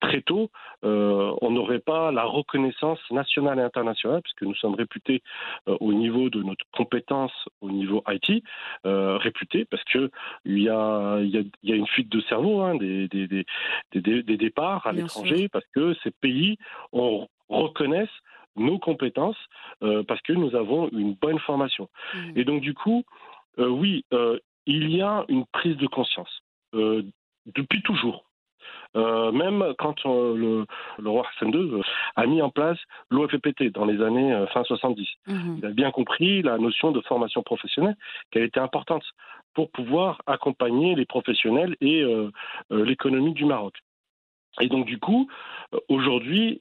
très 0.00 0.22
tôt 0.22 0.50
on 0.82 1.50
n'aurait 1.50 1.80
pas 1.80 2.10
la 2.12 2.24
reconnaissance 2.24 2.98
nationale 3.10 3.58
et 3.58 3.62
internationale 3.62 4.22
puisque 4.22 4.42
nous 4.42 4.54
sommes 4.54 4.74
réputés 4.74 5.22
au 5.66 5.92
niveau 5.92 6.30
de 6.30 6.42
notre 6.42 6.64
compétence 6.72 7.32
au 7.60 7.70
niveau 7.70 8.02
IT 8.08 8.42
réputés 8.84 9.64
parce 9.64 9.84
que 9.84 10.10
il 10.44 10.62
y 10.62 10.68
a 10.68 11.18
il 11.20 11.30
y 11.30 11.38
a, 11.38 11.42
y 11.62 11.72
a 11.72 11.76
une 11.76 11.86
fuite 11.86 12.10
de 12.10 12.20
cerveau 12.22 12.60
hein, 12.60 12.74
des, 12.76 13.08
des, 13.08 13.26
des, 13.26 13.44
des, 13.94 14.22
des 14.22 14.36
départs 14.36 14.86
à 14.86 14.92
l'étranger 14.92 15.48
parce 15.48 15.66
que 15.74 15.94
ces 16.02 16.10
pays 16.10 16.56
on 16.92 17.26
reconnaissent 17.48 18.08
nos 18.58 18.78
compétences 18.78 19.38
euh, 19.82 20.02
parce 20.02 20.20
que 20.22 20.32
nous 20.32 20.54
avons 20.54 20.88
une 20.90 21.14
bonne 21.14 21.38
formation. 21.40 21.88
Mmh. 22.14 22.18
Et 22.36 22.44
donc 22.44 22.60
du 22.60 22.74
coup, 22.74 23.04
euh, 23.58 23.68
oui, 23.68 24.04
euh, 24.12 24.38
il 24.66 24.90
y 24.90 25.02
a 25.02 25.24
une 25.28 25.46
prise 25.46 25.76
de 25.76 25.86
conscience 25.86 26.42
depuis 26.72 27.82
toujours. 27.82 28.24
Même 28.94 29.74
quand 29.78 30.04
le, 30.04 30.66
le, 30.98 31.08
roi 31.08 31.26
Hassan 31.36 31.54
II 31.54 31.80
a 32.16 32.26
mis 32.26 32.42
en 32.42 32.50
place 32.50 32.78
l'OFPT 33.10 33.72
dans 33.72 33.86
les 33.86 34.02
années 34.02 34.44
fin 34.52 34.64
70. 34.64 35.08
Mmh. 35.26 35.56
Il 35.58 35.66
a 35.66 35.70
bien 35.70 35.90
compris 35.90 36.42
la 36.42 36.58
notion 36.58 36.90
de 36.90 37.00
formation 37.02 37.42
professionnelle 37.42 37.96
a 38.34 38.40
été 38.40 38.60
importante 38.60 39.04
pour 39.54 39.70
pouvoir 39.70 40.20
accompagner 40.26 40.94
les 40.94 41.06
professionnels 41.06 41.76
et 41.80 42.04
l'économie 42.70 43.32
du 43.32 43.46
Maroc. 43.46 43.74
Et 44.60 44.68
donc 44.68 44.84
du 44.84 44.98
coup, 44.98 45.30
aujourd'hui, 45.88 46.60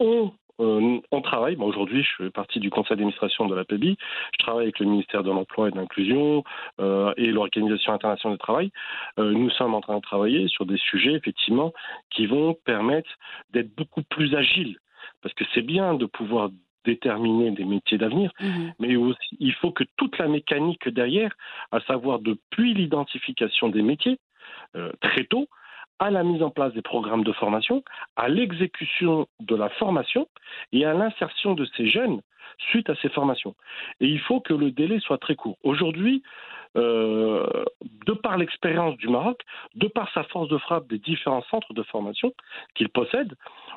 on 0.00 0.32
euh, 0.60 1.00
on 1.10 1.20
travaille, 1.20 1.56
bon, 1.56 1.66
aujourd'hui 1.66 2.02
je 2.02 2.24
fais 2.24 2.30
partie 2.30 2.60
du 2.60 2.70
conseil 2.70 2.96
d'administration 2.96 3.46
de 3.46 3.54
la 3.54 3.64
PEBI, 3.64 3.96
je 4.32 4.38
travaille 4.38 4.64
avec 4.64 4.78
le 4.78 4.86
ministère 4.86 5.22
de 5.22 5.30
l'Emploi 5.30 5.68
et 5.68 5.70
de 5.70 5.76
l'Inclusion 5.76 6.44
euh, 6.80 7.12
et 7.16 7.26
l'Organisation 7.26 7.92
internationale 7.92 8.36
du 8.36 8.42
travail. 8.42 8.70
Euh, 9.18 9.32
nous 9.32 9.50
sommes 9.50 9.74
en 9.74 9.80
train 9.80 9.96
de 9.96 10.02
travailler 10.02 10.48
sur 10.48 10.66
des 10.66 10.78
sujets 10.78 11.12
effectivement 11.12 11.72
qui 12.10 12.26
vont 12.26 12.54
permettre 12.64 13.10
d'être 13.52 13.74
beaucoup 13.74 14.02
plus 14.02 14.34
agiles, 14.34 14.78
parce 15.22 15.34
que 15.34 15.44
c'est 15.54 15.62
bien 15.62 15.94
de 15.94 16.06
pouvoir 16.06 16.50
déterminer 16.84 17.50
des 17.50 17.64
métiers 17.64 17.98
d'avenir, 17.98 18.32
mmh. 18.40 18.68
mais 18.78 18.96
aussi 18.96 19.36
il 19.38 19.52
faut 19.54 19.70
que 19.70 19.84
toute 19.96 20.16
la 20.18 20.28
mécanique 20.28 20.88
derrière, 20.88 21.34
à 21.72 21.80
savoir 21.80 22.20
depuis 22.20 22.74
l'identification 22.74 23.68
des 23.68 23.82
métiers, 23.82 24.18
euh, 24.76 24.92
très 25.00 25.24
tôt, 25.24 25.48
à 26.00 26.10
la 26.10 26.24
mise 26.24 26.42
en 26.42 26.50
place 26.50 26.72
des 26.72 26.82
programmes 26.82 27.24
de 27.24 27.32
formation, 27.32 27.84
à 28.16 28.28
l'exécution 28.28 29.28
de 29.38 29.54
la 29.54 29.68
formation 29.68 30.26
et 30.72 30.84
à 30.84 30.94
l'insertion 30.94 31.54
de 31.54 31.66
ces 31.76 31.86
jeunes 31.86 32.22
suite 32.70 32.90
à 32.90 32.94
ces 32.96 33.10
formations. 33.10 33.54
Et 34.00 34.06
il 34.06 34.18
faut 34.18 34.40
que 34.40 34.54
le 34.54 34.70
délai 34.70 34.98
soit 35.00 35.18
très 35.18 35.36
court. 35.36 35.58
Aujourd'hui, 35.62 36.22
euh, 36.76 37.46
de 38.06 38.12
par 38.12 38.38
l'expérience 38.38 38.96
du 38.96 39.08
Maroc, 39.08 39.40
de 39.74 39.88
par 39.88 40.10
sa 40.12 40.24
force 40.24 40.48
de 40.48 40.58
frappe 40.58 40.88
des 40.88 40.98
différents 40.98 41.44
centres 41.50 41.74
de 41.74 41.82
formation 41.82 42.32
qu'il 42.74 42.88
possède, 42.88 43.34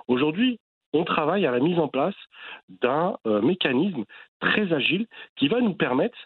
aujourd'hui, 0.08 0.60
on 0.94 1.03
travaille 1.03 1.46
à 1.46 1.51
la 1.51 1.60
mise 1.60 1.80
en 1.80 1.88
place 1.88 2.15
d'un 2.82 3.18
euh, 3.25 3.42
mécanisme 3.42 4.06
très 4.39 4.72
agile 4.72 5.08
qui 5.36 5.48
va 5.48 5.60
nous 5.60 5.74
permettre 5.74 6.18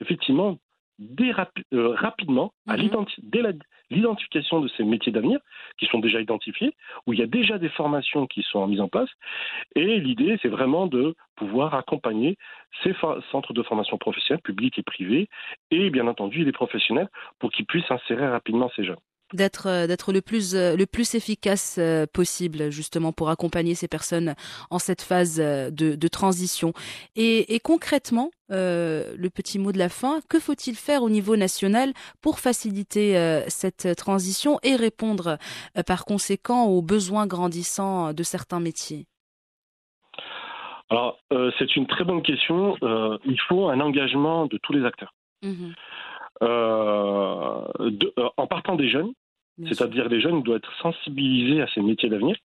effectivement 0.00 0.58
rapi 1.32 1.62
euh, 1.74 1.88
rapidement, 1.94 2.52
mm 2.66 2.74
-hmm. 2.74 3.06
dès 3.22 3.42
l'identification 3.90 4.60
de 4.60 4.68
ces 4.74 4.84
métiers 4.84 5.12
d'avenir, 5.12 5.38
qui 5.78 5.86
sont 5.86 6.00
déjà 6.00 6.20
identifiés, 6.20 6.72
où 7.06 7.12
il 7.12 7.18
y 7.18 7.22
a 7.22 7.26
déjà 7.26 7.58
des 7.58 7.68
formations 7.80 8.26
qui 8.26 8.42
sont 8.42 8.66
mises 8.66 8.80
en 8.80 8.88
place. 8.88 9.10
Et 9.74 10.00
l'idée, 10.00 10.38
c'est 10.40 10.48
vraiment 10.58 10.86
de 10.86 11.14
pouvoir 11.36 11.74
accompagner 11.74 12.36
ces 12.82 12.94
centres 13.30 13.52
de 13.58 13.62
formation 13.62 13.96
professionnelle, 13.98 14.42
publics 14.42 14.78
et 14.78 14.82
privés, 14.82 15.28
et 15.70 15.90
bien 15.90 16.06
entendu 16.12 16.38
les 16.44 16.52
professionnels, 16.60 17.10
pour 17.38 17.50
qu'ils 17.52 17.66
puissent 17.66 17.90
insérer 17.90 18.28
rapidement 18.28 18.70
ces 18.76 18.84
jeunes 18.84 19.04
d'être 19.32 19.66
euh, 19.66 19.86
d'être 19.86 20.12
le 20.12 20.20
plus 20.20 20.54
euh, 20.54 20.76
le 20.76 20.86
plus 20.86 21.14
efficace 21.14 21.76
euh, 21.78 22.06
possible 22.06 22.70
justement 22.70 23.12
pour 23.12 23.28
accompagner 23.28 23.74
ces 23.74 23.88
personnes 23.88 24.34
en 24.70 24.78
cette 24.78 25.02
phase 25.02 25.36
de, 25.36 25.70
de 25.70 26.08
transition. 26.08 26.72
Et, 27.16 27.54
et 27.54 27.60
concrètement 27.60 28.30
euh, 28.52 29.14
le 29.16 29.28
petit 29.30 29.58
mot 29.58 29.72
de 29.72 29.78
la 29.78 29.88
fin 29.88 30.20
que 30.28 30.38
faut-il 30.38 30.76
faire 30.76 31.02
au 31.02 31.10
niveau 31.10 31.36
national 31.36 31.92
pour 32.20 32.38
faciliter 32.38 33.18
euh, 33.18 33.42
cette 33.48 33.96
transition 33.96 34.60
et 34.62 34.76
répondre 34.76 35.38
euh, 35.76 35.82
par 35.82 36.04
conséquent 36.04 36.66
aux 36.66 36.82
besoins 36.82 37.26
grandissants 37.26 38.12
de 38.12 38.22
certains 38.22 38.60
métiers? 38.60 39.06
Alors 40.88 41.18
c'est 41.58 41.74
une 41.74 41.88
très 41.88 42.04
bonne 42.04 42.22
question. 42.22 42.76
Il 43.24 43.40
faut 43.48 43.68
un 43.68 43.80
engagement 43.80 44.46
de 44.46 44.56
tous 44.62 44.72
les 44.72 44.84
acteurs. 44.84 45.12
Mmh. 45.42 45.72
Euh, 46.42 47.62
de, 47.78 48.12
euh, 48.18 48.28
en 48.36 48.46
partant 48.46 48.76
des 48.76 48.88
jeunes, 48.88 49.12
c'est-à-dire 49.64 50.08
les 50.08 50.20
jeunes 50.20 50.42
doivent 50.42 50.58
être 50.58 50.72
sensibilisés 50.82 51.62
à 51.62 51.66
ces 51.68 51.80
métiers 51.80 52.10
d'avenir. 52.10 52.36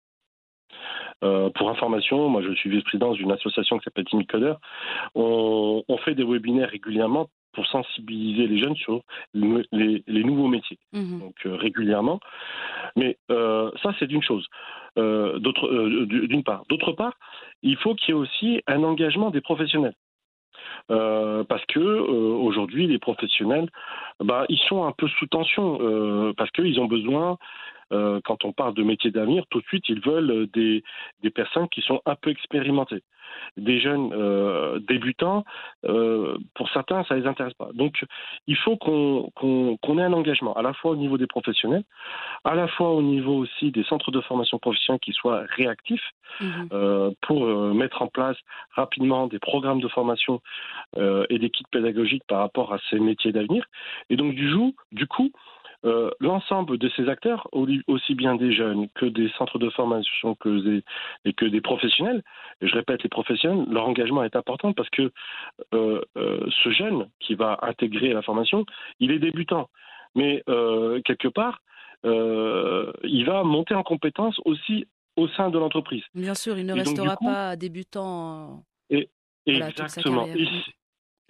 Euh, 1.24 1.50
pour 1.52 1.70
information, 1.70 2.30
moi 2.30 2.42
je 2.42 2.54
suis 2.54 2.70
vice-président 2.70 3.12
d'une 3.14 3.32
association 3.32 3.78
qui 3.78 3.84
s'appelle 3.84 4.06
Timicodeur. 4.06 4.60
On, 5.14 5.84
on 5.88 5.98
fait 5.98 6.16
des 6.16 6.24
webinaires 6.24 6.70
régulièrement 6.70 7.28
pour 7.54 7.68
sensibiliser 7.68 8.48
les 8.48 8.60
jeunes 8.60 8.76
sur 8.78 9.02
le, 9.34 9.64
les, 9.72 10.04
les, 10.08 10.24
nouveaux 10.24 10.48
métiers, 10.48 10.80
mmh. 10.94 11.20
donc 11.20 11.36
euh, 11.46 11.56
régulièrement. 11.56 12.20
Mais 12.96 13.18
euh, 13.30 13.70
ça, 13.84 13.92
c'est 14.00 14.08
d'une 14.08 14.24
chose, 14.24 14.48
d'une 14.96 16.44
part. 16.44 16.64
D'autre 16.70 16.94
part, 16.94 17.14
il 17.62 17.76
faut 17.76 17.94
qu'il 17.94 18.16
y 18.16 18.18
ait 18.18 18.22
aussi 18.22 18.62
un 18.68 18.84
engagement 18.84 19.32
des 19.32 19.42
professionnels. 19.42 19.96
Euh, 20.90 21.44
parce 21.44 21.66
que 21.66 21.80
euh, 21.80 22.36
aujourd'hui 22.36 22.88
les 22.88 23.00
professionnels, 23.00 23.70
bah, 24.20 24.46
ils 24.50 24.60
sont 24.68 24.86
un 24.86 24.92
peu 24.92 25.08
sous 25.08 25.28
tension 25.28 25.78
euh, 25.82 26.34
parce 26.36 26.52
qu'ils 26.52 26.80
ont 26.80 26.88
besoin 26.88 27.38
euh, 27.92 28.20
quand 28.24 28.46
on 28.46 28.52
parle 28.52 28.74
de 28.74 28.84
métiers 28.84 29.12
d'avenir, 29.12 29.46
tout 29.50 29.62
de 29.62 29.66
suite, 29.66 29.88
ils 29.90 30.02
veulent 30.02 30.48
des, 30.54 30.84
des, 31.24 31.30
personnes 31.30 31.68
qui 31.70 31.82
sont 31.82 32.02
un 32.06 32.16
peu 32.16 32.30
expérimentées. 32.30 33.04
Des 33.58 33.80
jeunes 33.80 34.12
euh, 34.14 34.80
débutants, 34.80 35.46
euh, 35.86 36.38
pour 36.54 36.70
certains, 36.70 37.04
ça 37.06 37.16
les 37.16 37.26
intéresse 37.26 37.54
pas. 37.54 37.70
Donc, 37.74 38.06
il 38.48 38.58
faut 38.58 38.78
qu'on 38.78 39.32
qu 39.40 39.78
qu 39.82 40.00
ait 40.00 40.04
un 40.04 40.14
engagement, 40.14 40.54
à 40.54 40.62
la 40.62 40.74
fois 40.74 40.92
au 40.92 40.96
niveau 40.96 41.18
des 41.18 41.28
professionnels, 41.28 41.84
à 42.44 42.56
la 42.56 42.68
fois 42.68 42.92
au 42.92 43.02
niveau 43.02 43.36
aussi 43.36 43.72
des 43.72 43.84
centres 43.84 44.12
de 44.12 44.22
formation 44.22 44.60
professionnelle 44.60 45.00
qui 45.00 45.14
soient 45.14 45.44
réactifs 45.56 46.04
mmh. 46.40 46.46
euh, 46.74 47.12
pour 47.22 47.46
euh, 47.46 47.74
mettre 47.74 48.02
en 48.02 48.08
place 48.08 48.38
rapidement 48.72 49.28
des 49.28 49.40
programmes 49.40 49.80
de 49.80 49.88
formation 49.88 50.42
euh, 50.98 51.26
et 51.30 51.40
des 51.40 51.50
kits 51.50 51.64
pédagogiques 51.72 52.24
par 52.28 52.40
rapport 52.40 52.74
à 52.74 52.80
ces 52.90 53.00
métiers 53.00 53.32
d'avenir. 53.32 53.66
Et 54.10 54.16
donc, 54.16 54.36
du, 54.36 54.54
coup, 54.54 54.76
du 54.92 55.08
coup, 55.08 55.32
euh, 55.84 56.12
l'ensemble 56.20 56.78
de 56.78 56.90
ces 56.96 57.10
acteurs, 57.10 57.48
aussi 57.88 58.14
bien 58.14 58.36
des 58.36 58.54
jeunes 58.54 58.88
que 58.90 59.06
des 59.06 59.30
centres 59.38 59.58
de 59.58 59.70
formation 59.72 60.36
que 60.36 60.60
des, 60.60 60.84
et 61.26 61.34
que 61.34 61.46
des 61.46 61.62
professionnels, 61.62 62.22
et 62.62 62.68
je 62.68 62.76
répète 62.76 63.02
les 63.02 63.10
professionnels, 63.10 63.66
leur 63.70 63.88
engagement 63.88 64.24
est 64.24 64.36
important 64.36 64.74
parce 64.74 64.90
que 64.90 65.12
euh, 65.74 66.02
euh, 66.18 66.48
ce 66.64 66.72
jeune 66.72 67.10
qui 67.20 67.34
va 67.34 67.58
intégrer 67.64 68.14
la 68.14 68.22
formation, 68.22 68.66
il 69.00 69.12
est 69.12 69.20
débutant, 69.20 69.70
mais 70.14 70.44
quelque 71.06 71.28
part, 71.28 71.62
il 72.04 73.26
va 73.26 73.44
monter 73.44 73.74
en 73.74 73.84
compétence 73.84 74.40
aussi 74.46 74.86
au 75.16 75.28
sein 75.30 75.50
de 75.50 75.58
l'entreprise. 75.58 76.04
Bien 76.14 76.36
sûr, 76.36 76.58
il 76.58 76.66
ne 76.66 76.76
et 76.76 76.80
restera 76.80 77.16
coup, 77.16 77.26
pas 77.26 77.56
débutant. 77.56 78.64
Et, 78.90 79.10
voilà, 79.48 79.70
exactement. 79.70 80.28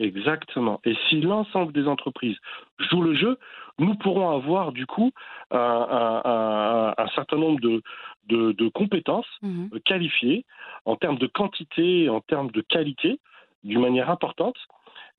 Exactement. 0.01 0.81
Et 0.83 0.95
si 1.07 1.21
l'ensemble 1.21 1.73
des 1.73 1.87
entreprises 1.87 2.37
jouent 2.79 3.03
le 3.03 3.13
jeu, 3.13 3.37
nous 3.77 3.93
pourrons 3.95 4.31
avoir 4.31 4.71
du 4.71 4.87
coup 4.87 5.11
un, 5.51 5.57
un, 5.59 6.21
un, 6.25 6.93
un 6.97 7.07
certain 7.09 7.37
nombre 7.37 7.59
de, 7.59 7.83
de, 8.27 8.69
compétences 8.69 9.27
mhm. 9.43 9.69
qualifiées 9.85 10.43
en 10.85 10.95
termes 10.95 11.19
de 11.19 11.27
quantité, 11.27 12.09
en 12.09 12.19
termes 12.21 12.49
de 12.49 12.61
qualité, 12.61 13.19
d'une 13.63 13.81
manière 13.81 14.09
importante. 14.09 14.57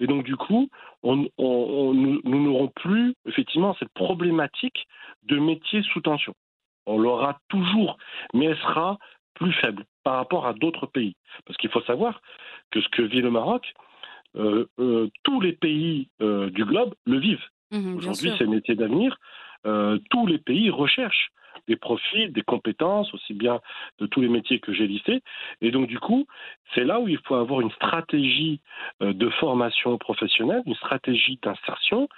Et 0.01 0.09
donc, 0.09 0.25
du 0.25 0.35
coup, 0.35 0.69
nous 1.05 1.31
n'aurons 1.39 2.69
plus 2.69 3.15
effectivement 3.25 3.77
cette 3.79 3.93
problématique 3.93 4.89
de 5.25 5.39
métier 5.39 5.83
sous 5.85 6.01
tension. 6.01 6.35
On 6.87 6.99
l'aura 6.99 7.39
toujours, 7.49 7.99
mais 8.35 8.47
elle 8.47 8.59
sera 8.59 8.99
plus 9.35 9.53
faible 9.53 9.85
par 10.03 10.17
rapport 10.17 10.45
à 10.45 10.55
d'autres 10.55 10.87
pays. 10.87 11.15
Parce 11.47 11.57
qu'il 11.59 11.71
faut 11.71 11.83
savoir 11.83 12.21
que 12.73 12.81
ce 12.81 12.89
que 12.89 13.03
vit 13.03 13.21
le 13.21 13.31
Maroc, 13.31 13.73
tous 14.35 15.41
les 15.41 15.53
pays 15.53 16.09
euh, 16.21 16.51
du 16.51 16.65
globe 16.65 16.95
le 17.07 17.19
vivent. 17.19 17.45
Mhm, 17.71 17.97
Aujourd'hui, 17.97 18.33
c'est 18.39 18.47
métier 18.47 18.75
d'avenir. 18.75 19.17
tous 20.11 20.27
les 20.27 20.39
pays 20.39 20.71
recherchent 20.71 21.31
des 21.69 21.77
profils, 21.77 22.33
des 22.33 22.43
compétences, 22.43 23.13
aussi 23.15 23.35
bien 23.35 23.61
de 23.99 24.07
tous 24.07 24.21
les 24.21 24.29
métiers 24.29 24.59
que 24.59 24.73
j'ai 24.73 24.87
listés. 24.87 25.23
Et 25.61 25.71
donc, 25.71 25.87
du 25.87 25.99
coup, 25.99 26.27
c'est 26.75 26.85
là 26.85 26.99
où 26.99 27.09
il 27.09 27.19
faut 27.25 27.37
avoir 27.37 27.61
une 27.61 27.71
stratégie 27.71 28.61
de 29.01 29.29
formation 29.29 29.97
professionnelle, 29.99 30.63
une 30.67 30.75
stratégie 30.75 31.39
d'insertion, 31.43 32.09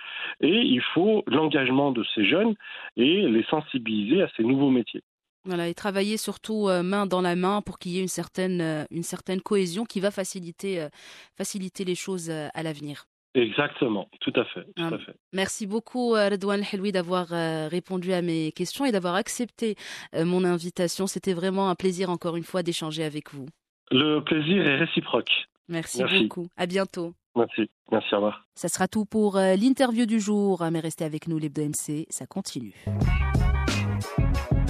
et 0.40 0.60
il 0.60 0.80
faut 0.80 1.24
l'engagement 1.26 1.92
de 1.92 2.04
ces 2.14 2.24
jeunes 2.24 2.54
et 2.96 3.28
les 3.28 3.44
sensibiliser 3.44 4.22
à 4.22 4.28
ces 4.36 4.44
nouveaux 4.44 4.70
métiers. 4.70 5.02
Voilà, 5.46 5.68
et 5.68 5.74
travailler 5.74 6.16
surtout 6.16 6.68
euh, 6.68 6.82
main 6.82 7.06
dans 7.06 7.20
la 7.20 7.36
main 7.36 7.60
pour 7.60 7.78
qu'il 7.78 7.92
y 7.92 7.98
ait 7.98 8.02
une 8.02 8.08
certaine, 8.08 8.60
euh, 8.62 8.84
une 8.90 9.02
certaine 9.02 9.42
cohésion 9.42 9.84
qui 9.84 10.00
va 10.00 10.10
faciliter, 10.10 10.80
euh, 10.80 10.88
faciliter 11.36 11.84
les 11.84 11.94
choses 11.94 12.30
à 12.30 12.62
l'avenir. 12.62 13.04
Exactement, 13.34 14.08
tout 14.20 14.32
à 14.36 14.44
fait. 14.44 14.64
Tout 14.76 14.94
à 14.94 14.98
fait. 14.98 15.14
Merci 15.32 15.66
beaucoup 15.66 16.12
Redouane 16.12 16.62
Helwi 16.72 16.92
d'avoir 16.92 17.26
répondu 17.68 18.12
à 18.12 18.22
mes 18.22 18.52
questions 18.52 18.84
et 18.84 18.92
d'avoir 18.92 19.16
accepté 19.16 19.74
mon 20.16 20.44
invitation. 20.44 21.08
C'était 21.08 21.32
vraiment 21.32 21.68
un 21.68 21.74
plaisir 21.74 22.10
encore 22.10 22.36
une 22.36 22.44
fois 22.44 22.62
d'échanger 22.62 23.02
avec 23.02 23.34
vous. 23.34 23.46
Le 23.90 24.20
plaisir 24.20 24.64
est 24.64 24.76
réciproque. 24.76 25.32
Merci, 25.68 26.04
beaucoup. 26.20 26.46
À 26.56 26.66
bientôt. 26.66 27.12
Merci. 27.34 27.68
Merci, 27.90 28.14
au 28.14 28.18
revoir. 28.18 28.46
Ça 28.54 28.68
sera 28.68 28.86
tout 28.86 29.04
pour 29.04 29.34
l'interview 29.36 30.06
du 30.06 30.20
jour. 30.20 30.64
Mais 30.70 30.78
restez 30.78 31.04
avec 31.04 31.26
nous, 31.26 31.38
l'Hebdo 31.38 31.64
MC, 31.64 32.06
ça 32.10 32.26
continue 32.26 32.84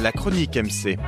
la 0.04 0.12
chronique 0.12 0.54
MC. 0.58 0.98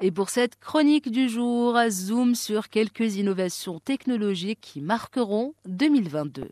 Et 0.00 0.10
pour 0.10 0.28
cette 0.28 0.58
chronique 0.58 1.08
du 1.08 1.28
jour, 1.28 1.78
zoom 1.88 2.34
sur 2.34 2.68
quelques 2.68 3.14
innovations 3.14 3.78
technologiques 3.78 4.58
qui 4.60 4.80
marqueront 4.80 5.54
2022. 5.68 6.50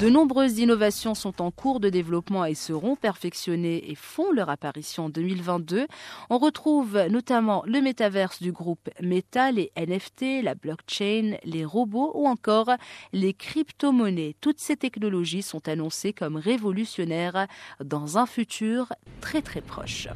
De 0.00 0.08
nombreuses 0.08 0.58
innovations 0.58 1.14
sont 1.14 1.42
en 1.42 1.50
cours 1.50 1.78
de 1.78 1.90
développement 1.90 2.46
et 2.46 2.54
seront 2.54 2.96
perfectionnées 2.96 3.90
et 3.90 3.94
font 3.94 4.32
leur 4.32 4.48
apparition 4.48 5.04
en 5.04 5.08
2022. 5.10 5.86
On 6.30 6.38
retrouve 6.38 6.98
notamment 7.10 7.62
le 7.66 7.82
métaverse 7.82 8.40
du 8.40 8.50
groupe 8.50 8.88
Meta, 9.02 9.52
les 9.52 9.70
NFT, 9.76 10.42
la 10.42 10.54
blockchain, 10.54 11.36
les 11.44 11.66
robots 11.66 12.12
ou 12.14 12.26
encore 12.26 12.70
les 13.12 13.34
crypto-monnaies. 13.34 14.36
Toutes 14.40 14.58
ces 14.58 14.78
technologies 14.78 15.42
sont 15.42 15.68
annoncées 15.68 16.14
comme 16.14 16.36
révolutionnaires 16.36 17.46
dans 17.84 18.16
un 18.16 18.24
futur 18.24 18.94
très 19.20 19.42
très 19.42 19.60
proche. 19.60 20.08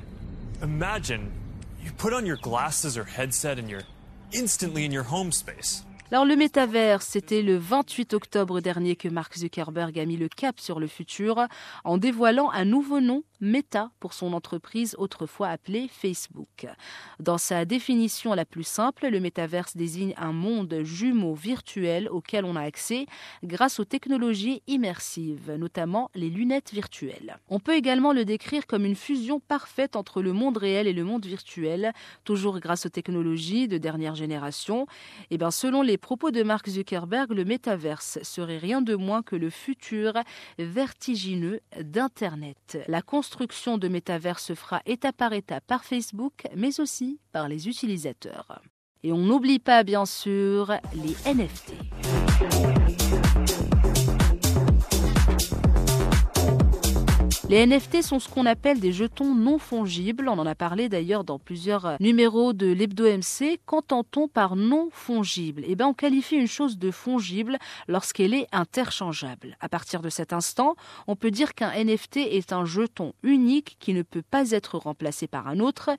Imagine 0.62 1.28
you 1.84 1.92
put 1.98 2.14
on 2.14 2.24
your 2.24 2.38
glasses 2.38 2.96
or 2.96 3.04
headset 3.04 3.58
and 3.58 3.68
you're 3.68 3.84
instantly 4.32 4.86
in 4.86 4.92
your 4.92 5.04
home 5.04 5.30
space. 5.30 5.84
Alors 6.14 6.26
le 6.26 6.36
métavers, 6.36 7.02
c'était 7.02 7.42
le 7.42 7.56
28 7.56 8.14
octobre 8.14 8.60
dernier 8.60 8.94
que 8.94 9.08
Mark 9.08 9.36
Zuckerberg 9.36 9.98
a 9.98 10.04
mis 10.04 10.16
le 10.16 10.28
cap 10.28 10.60
sur 10.60 10.78
le 10.78 10.86
futur 10.86 11.48
en 11.82 11.98
dévoilant 11.98 12.52
un 12.52 12.64
nouveau 12.64 13.00
nom 13.00 13.24
Meta 13.44 13.90
pour 14.00 14.14
son 14.14 14.32
entreprise 14.32 14.96
autrefois 14.98 15.48
appelée 15.48 15.86
Facebook. 15.88 16.66
Dans 17.20 17.36
sa 17.36 17.66
définition 17.66 18.32
la 18.32 18.46
plus 18.46 18.64
simple, 18.64 19.08
le 19.08 19.20
métaverse 19.20 19.76
désigne 19.76 20.14
un 20.16 20.32
monde 20.32 20.80
jumeau 20.82 21.34
virtuel 21.34 22.08
auquel 22.08 22.46
on 22.46 22.56
a 22.56 22.62
accès 22.62 23.04
grâce 23.42 23.78
aux 23.78 23.84
technologies 23.84 24.62
immersives, 24.66 25.52
notamment 25.58 26.10
les 26.14 26.30
lunettes 26.30 26.72
virtuelles. 26.72 27.36
On 27.50 27.60
peut 27.60 27.74
également 27.74 28.14
le 28.14 28.24
décrire 28.24 28.66
comme 28.66 28.86
une 28.86 28.96
fusion 28.96 29.40
parfaite 29.40 29.94
entre 29.94 30.22
le 30.22 30.32
monde 30.32 30.56
réel 30.56 30.86
et 30.86 30.94
le 30.94 31.04
monde 31.04 31.26
virtuel, 31.26 31.92
toujours 32.24 32.60
grâce 32.60 32.86
aux 32.86 32.90
technologies 32.90 33.68
de 33.68 33.76
dernière 33.76 34.14
génération. 34.14 34.86
Et 35.24 35.34
eh 35.34 35.38
bien, 35.38 35.50
selon 35.50 35.82
les 35.82 35.98
propos 35.98 36.30
de 36.30 36.42
Mark 36.42 36.66
Zuckerberg, 36.66 37.30
le 37.30 37.44
métaverse 37.44 38.18
serait 38.22 38.56
rien 38.56 38.80
de 38.80 38.94
moins 38.94 39.22
que 39.22 39.36
le 39.36 39.50
futur 39.50 40.14
vertigineux 40.58 41.60
d'Internet. 41.82 42.78
La 42.88 43.02
construction 43.02 43.33
de 43.78 43.88
métavers 43.88 44.38
se 44.38 44.54
fera 44.54 44.80
étape 44.86 45.16
par 45.16 45.32
étape 45.32 45.64
par 45.66 45.84
Facebook, 45.84 46.46
mais 46.56 46.80
aussi 46.80 47.20
par 47.32 47.48
les 47.48 47.68
utilisateurs. 47.68 48.60
Et 49.02 49.12
on 49.12 49.18
n'oublie 49.18 49.58
pas 49.58 49.82
bien 49.84 50.06
sûr 50.06 50.72
les 50.94 51.14
NFT. 51.32 51.74
Les 57.50 57.66
NFT 57.66 58.00
sont 58.00 58.20
ce 58.20 58.28
qu'on 58.30 58.46
appelle 58.46 58.80
des 58.80 58.90
jetons 58.92 59.34
non 59.34 59.58
fongibles. 59.58 60.30
On 60.30 60.38
en 60.38 60.46
a 60.46 60.54
parlé 60.54 60.88
d'ailleurs 60.88 61.24
dans 61.24 61.38
plusieurs 61.38 61.84
euh, 61.84 61.96
numéros 62.00 62.54
de 62.54 62.72
l'Hebdo 62.72 63.04
MC. 63.04 63.60
Qu'entend-on 63.66 64.28
par 64.28 64.56
non 64.56 64.88
fongible? 64.90 65.62
Eh 65.66 65.74
bien, 65.74 65.88
on 65.88 65.92
qualifie 65.92 66.36
une 66.36 66.46
chose 66.46 66.78
de 66.78 66.90
fongible 66.90 67.58
lorsqu'elle 67.86 68.32
est 68.32 68.46
interchangeable. 68.50 69.58
À 69.60 69.68
partir 69.68 70.00
de 70.00 70.08
cet 70.08 70.32
instant, 70.32 70.74
on 71.06 71.16
peut 71.16 71.30
dire 71.30 71.54
qu'un 71.54 71.70
NFT 71.70 72.16
est 72.16 72.54
un 72.54 72.64
jeton 72.64 73.12
unique 73.22 73.76
qui 73.78 73.92
ne 73.92 74.00
peut 74.00 74.22
pas 74.22 74.52
être 74.52 74.78
remplacé 74.78 75.26
par 75.26 75.46
un 75.46 75.60
autre. 75.60 75.90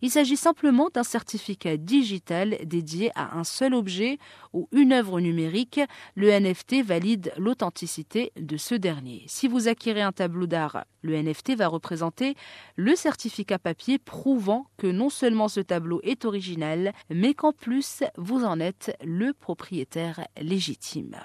Il 0.00 0.10
s'agit 0.10 0.38
simplement 0.38 0.88
d'un 0.88 1.02
certificat 1.02 1.76
digital 1.76 2.56
dédié 2.64 3.10
à 3.14 3.36
un 3.36 3.44
seul 3.44 3.74
objet 3.74 4.16
ou 4.54 4.68
une 4.72 4.94
œuvre 4.94 5.20
numérique. 5.20 5.80
Le 6.14 6.30
NFT 6.30 6.82
valide 6.82 7.34
l'authenticité 7.36 8.32
de 8.40 8.56
ce 8.56 8.74
dernier. 8.74 9.24
Si 9.26 9.48
vous 9.48 9.68
acquérez 9.68 10.00
un 10.00 10.12
tableau 10.12 10.46
d'art 10.46 10.86
le 11.04 11.22
NFT 11.22 11.54
va 11.56 11.68
représenter 11.68 12.34
le 12.74 12.96
certificat 12.96 13.58
papier 13.58 13.98
prouvant 13.98 14.66
que 14.78 14.86
non 14.88 15.10
seulement 15.10 15.48
ce 15.48 15.60
tableau 15.60 16.00
est 16.02 16.24
original, 16.24 16.92
mais 17.10 17.34
qu'en 17.34 17.52
plus 17.52 18.02
vous 18.16 18.44
en 18.44 18.58
êtes 18.58 18.96
le 19.04 19.32
propriétaire 19.32 20.26
légitime. 20.40 21.16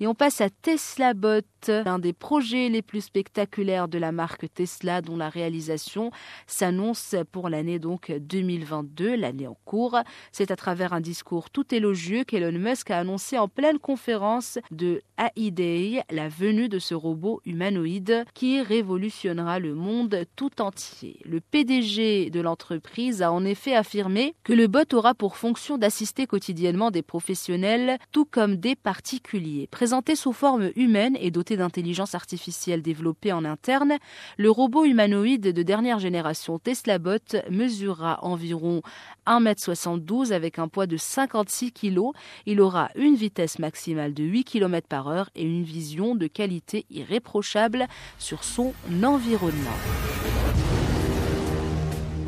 Et 0.00 0.06
on 0.06 0.14
passe 0.14 0.40
à 0.40 0.48
Tesla 0.48 1.12
Bot, 1.12 1.42
l'un 1.66 1.98
des 1.98 2.12
projets 2.12 2.68
les 2.68 2.82
plus 2.82 3.00
spectaculaires 3.00 3.88
de 3.88 3.98
la 3.98 4.12
marque 4.12 4.46
Tesla, 4.54 5.02
dont 5.02 5.16
la 5.16 5.28
réalisation 5.28 6.12
s'annonce 6.46 7.16
pour 7.32 7.48
l'année 7.48 7.80
donc 7.80 8.12
2022, 8.12 9.16
l'année 9.16 9.48
en 9.48 9.58
cours. 9.64 9.98
C'est 10.30 10.52
à 10.52 10.56
travers 10.56 10.92
un 10.92 11.00
discours 11.00 11.50
tout 11.50 11.74
élogieux 11.74 12.22
qu'Elon 12.22 12.56
Musk 12.56 12.92
a 12.92 12.98
annoncé 12.98 13.38
en 13.38 13.48
pleine 13.48 13.80
conférence 13.80 14.60
de 14.70 15.02
AI 15.18 15.50
Day 15.50 16.02
la 16.12 16.28
venue 16.28 16.68
de 16.68 16.78
ce 16.78 16.94
robot 16.94 17.40
humanoïde 17.44 18.24
qui 18.34 18.62
révolutionnera 18.62 19.58
le 19.58 19.74
monde 19.74 20.26
tout 20.36 20.62
entier. 20.62 21.18
Le 21.24 21.40
PDG 21.40 22.30
de 22.30 22.40
l'entreprise 22.40 23.20
a 23.20 23.32
en 23.32 23.44
effet 23.44 23.74
affirmé 23.74 24.36
que 24.44 24.52
le 24.52 24.68
bot 24.68 24.94
aura 24.94 25.14
pour 25.14 25.36
fonction 25.36 25.76
d'assister 25.76 26.28
quotidiennement 26.28 26.92
des 26.92 27.02
professionnels, 27.02 27.98
tout 28.12 28.26
comme 28.26 28.58
des 28.58 28.76
particuliers. 28.76 29.66
Présenté 29.88 30.16
sous 30.16 30.34
forme 30.34 30.70
humaine 30.76 31.16
et 31.18 31.30
doté 31.30 31.56
d'intelligence 31.56 32.14
artificielle 32.14 32.82
développée 32.82 33.32
en 33.32 33.42
interne, 33.46 33.96
le 34.36 34.50
robot 34.50 34.84
humanoïde 34.84 35.50
de 35.50 35.62
dernière 35.62 35.98
génération 35.98 36.58
Tesla 36.58 36.98
Bot 36.98 37.36
mesurera 37.50 38.18
environ 38.20 38.82
1m72 39.26 40.32
avec 40.32 40.58
un 40.58 40.68
poids 40.68 40.86
de 40.86 40.98
56 40.98 41.72
kg. 41.72 42.10
Il 42.44 42.60
aura 42.60 42.90
une 42.96 43.14
vitesse 43.14 43.58
maximale 43.58 44.12
de 44.12 44.24
8 44.24 44.44
km 44.44 44.86
par 44.86 45.08
heure 45.08 45.30
et 45.34 45.42
une 45.42 45.64
vision 45.64 46.14
de 46.14 46.26
qualité 46.26 46.84
irréprochable 46.90 47.86
sur 48.18 48.44
son 48.44 48.74
environnement. 49.02 49.70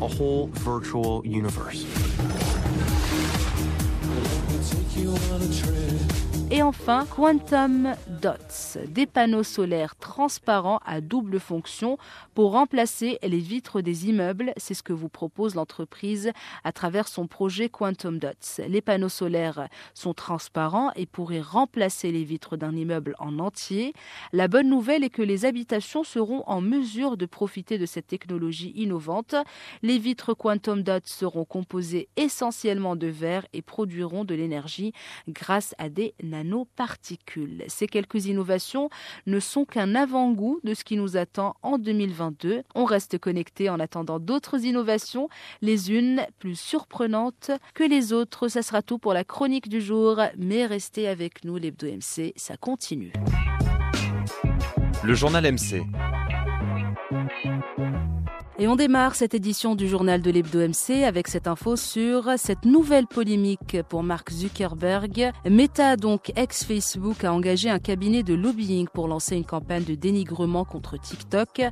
A 0.01 0.05
whole 0.19 0.49
virtual 0.65 1.21
universe. 1.25 1.85
Et 6.53 6.63
enfin, 6.63 7.05
Quantum 7.05 7.95
Dots, 8.21 8.77
des 8.85 9.05
panneaux 9.05 9.41
solaires 9.41 9.95
transparents 9.95 10.81
à 10.85 10.99
double 10.99 11.39
fonction 11.39 11.97
pour 12.33 12.51
remplacer 12.51 13.19
les 13.23 13.39
vitres 13.39 13.79
des 13.79 14.09
immeubles. 14.09 14.51
C'est 14.57 14.73
ce 14.73 14.83
que 14.83 14.91
vous 14.91 15.07
propose 15.07 15.55
l'entreprise 15.55 16.33
à 16.65 16.73
travers 16.73 17.07
son 17.07 17.25
projet 17.25 17.69
Quantum 17.69 18.19
Dots. 18.19 18.61
Les 18.67 18.81
panneaux 18.81 19.07
solaires 19.07 19.69
sont 19.93 20.13
transparents 20.13 20.91
et 20.97 21.05
pourraient 21.05 21.39
remplacer 21.39 22.11
les 22.11 22.25
vitres 22.25 22.57
d'un 22.57 22.75
immeuble 22.75 23.15
en 23.19 23.39
entier. 23.39 23.93
La 24.33 24.49
bonne 24.49 24.67
nouvelle 24.67 25.05
est 25.05 25.09
que 25.09 25.21
les 25.21 25.45
habitations 25.45 26.03
seront 26.03 26.43
en 26.47 26.59
mesure 26.59 27.15
de 27.15 27.27
profiter 27.27 27.77
de 27.77 27.85
cette 27.85 28.07
technologie 28.07 28.73
innovante. 28.75 29.35
Les 29.83 29.99
vitres 29.99 30.33
Quantum 30.33 30.83
Dots 30.83 30.99
seront 31.05 31.45
composées 31.45 32.09
essentiellement 32.17 32.97
de 32.97 33.07
verre 33.07 33.47
et 33.53 33.61
produiront 33.61 34.25
de 34.25 34.35
l'énergie 34.35 34.91
grâce 35.29 35.73
à 35.77 35.87
des 35.87 36.13
nanoparticules. 36.43 37.63
Ces 37.67 37.87
quelques 37.87 38.25
innovations 38.25 38.89
ne 39.27 39.39
sont 39.39 39.65
qu'un 39.65 39.95
avant-goût 39.95 40.59
de 40.63 40.73
ce 40.73 40.83
qui 40.83 40.97
nous 40.97 41.17
attend 41.17 41.55
en 41.61 41.77
2022. 41.77 42.63
On 42.75 42.85
reste 42.85 43.17
connecté 43.17 43.69
en 43.69 43.79
attendant 43.79 44.19
d'autres 44.19 44.65
innovations, 44.65 45.29
les 45.61 45.91
unes 45.91 46.25
plus 46.39 46.59
surprenantes 46.59 47.51
que 47.73 47.83
les 47.83 48.13
autres. 48.13 48.47
Ça 48.47 48.61
sera 48.61 48.81
tout 48.81 48.97
pour 48.97 49.13
la 49.13 49.23
chronique 49.23 49.69
du 49.69 49.81
jour, 49.81 50.19
mais 50.37 50.65
restez 50.65 51.07
avec 51.07 51.43
nous, 51.43 51.57
l'Hebdo 51.57 51.87
MC, 51.87 52.33
ça 52.35 52.57
continue. 52.57 53.13
Le 55.03 55.13
journal 55.13 55.51
MC. 55.51 55.81
Et 58.61 58.67
on 58.67 58.75
démarre 58.75 59.15
cette 59.15 59.33
édition 59.33 59.73
du 59.73 59.87
journal 59.87 60.21
de 60.21 60.29
l'Hebdo 60.29 60.59
MC 60.59 61.03
avec 61.03 61.27
cette 61.27 61.47
info 61.47 61.75
sur 61.75 62.29
cette 62.37 62.63
nouvelle 62.63 63.07
polémique 63.07 63.77
pour 63.89 64.03
Mark 64.03 64.31
Zuckerberg. 64.31 65.31
Meta, 65.49 65.95
donc 65.95 66.31
ex-Facebook, 66.35 67.23
a 67.23 67.33
engagé 67.33 67.71
un 67.71 67.79
cabinet 67.79 68.21
de 68.21 68.35
lobbying 68.35 68.87
pour 68.87 69.07
lancer 69.07 69.35
une 69.35 69.45
campagne 69.45 69.83
de 69.83 69.95
dénigrement 69.95 70.63
contre 70.63 70.99
TikTok, 70.99 71.63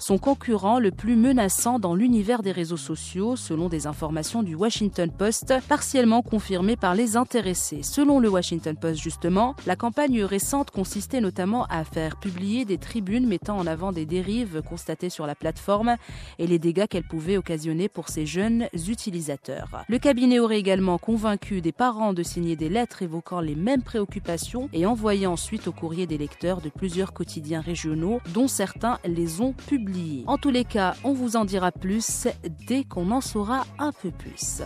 son 0.00 0.18
concurrent 0.18 0.80
le 0.80 0.90
plus 0.90 1.14
menaçant 1.14 1.78
dans 1.78 1.94
l'univers 1.94 2.42
des 2.42 2.50
réseaux 2.50 2.76
sociaux, 2.76 3.36
selon 3.36 3.68
des 3.68 3.86
informations 3.86 4.42
du 4.42 4.56
Washington 4.56 5.12
Post, 5.16 5.54
partiellement 5.68 6.22
confirmées 6.22 6.74
par 6.74 6.96
les 6.96 7.16
intéressés. 7.16 7.84
Selon 7.84 8.18
le 8.18 8.28
Washington 8.28 8.76
Post, 8.76 9.00
justement, 9.00 9.54
la 9.64 9.76
campagne 9.76 10.24
récente 10.24 10.72
consistait 10.72 11.20
notamment 11.20 11.66
à 11.66 11.84
faire 11.84 12.18
publier 12.18 12.64
des 12.64 12.78
tribunes 12.78 13.28
mettant 13.28 13.58
en 13.58 13.66
avant 13.68 13.92
des 13.92 14.06
dérives 14.06 14.60
constatées 14.68 15.08
sur 15.08 15.28
la 15.28 15.36
plateforme 15.36 15.94
et 16.38 16.46
les 16.46 16.58
dégâts 16.58 16.86
qu'elle 16.86 17.06
pouvait 17.06 17.36
occasionner 17.36 17.88
pour 17.88 18.08
ces 18.08 18.26
jeunes 18.26 18.68
utilisateurs. 18.88 19.84
Le 19.88 19.98
cabinet 19.98 20.38
aurait 20.38 20.58
également 20.58 20.98
convaincu 20.98 21.60
des 21.60 21.72
parents 21.72 22.12
de 22.12 22.22
signer 22.22 22.56
des 22.56 22.68
lettres 22.68 23.02
évoquant 23.02 23.40
les 23.40 23.54
mêmes 23.54 23.82
préoccupations 23.82 24.68
et 24.72 24.86
envoyé 24.86 25.26
ensuite 25.26 25.68
au 25.68 25.72
courrier 25.72 26.06
des 26.06 26.18
lecteurs 26.18 26.60
de 26.60 26.68
plusieurs 26.68 27.12
quotidiens 27.12 27.60
régionaux, 27.60 28.20
dont 28.32 28.48
certains 28.48 28.98
les 29.04 29.40
ont 29.40 29.52
publiés. 29.52 30.24
En 30.26 30.38
tous 30.38 30.50
les 30.50 30.64
cas, 30.64 30.94
on 31.04 31.12
vous 31.12 31.36
en 31.36 31.44
dira 31.44 31.72
plus 31.72 32.28
dès 32.66 32.84
qu'on 32.84 33.10
en 33.10 33.20
saura 33.20 33.66
un 33.78 33.92
peu 33.92 34.10
plus. 34.10 34.62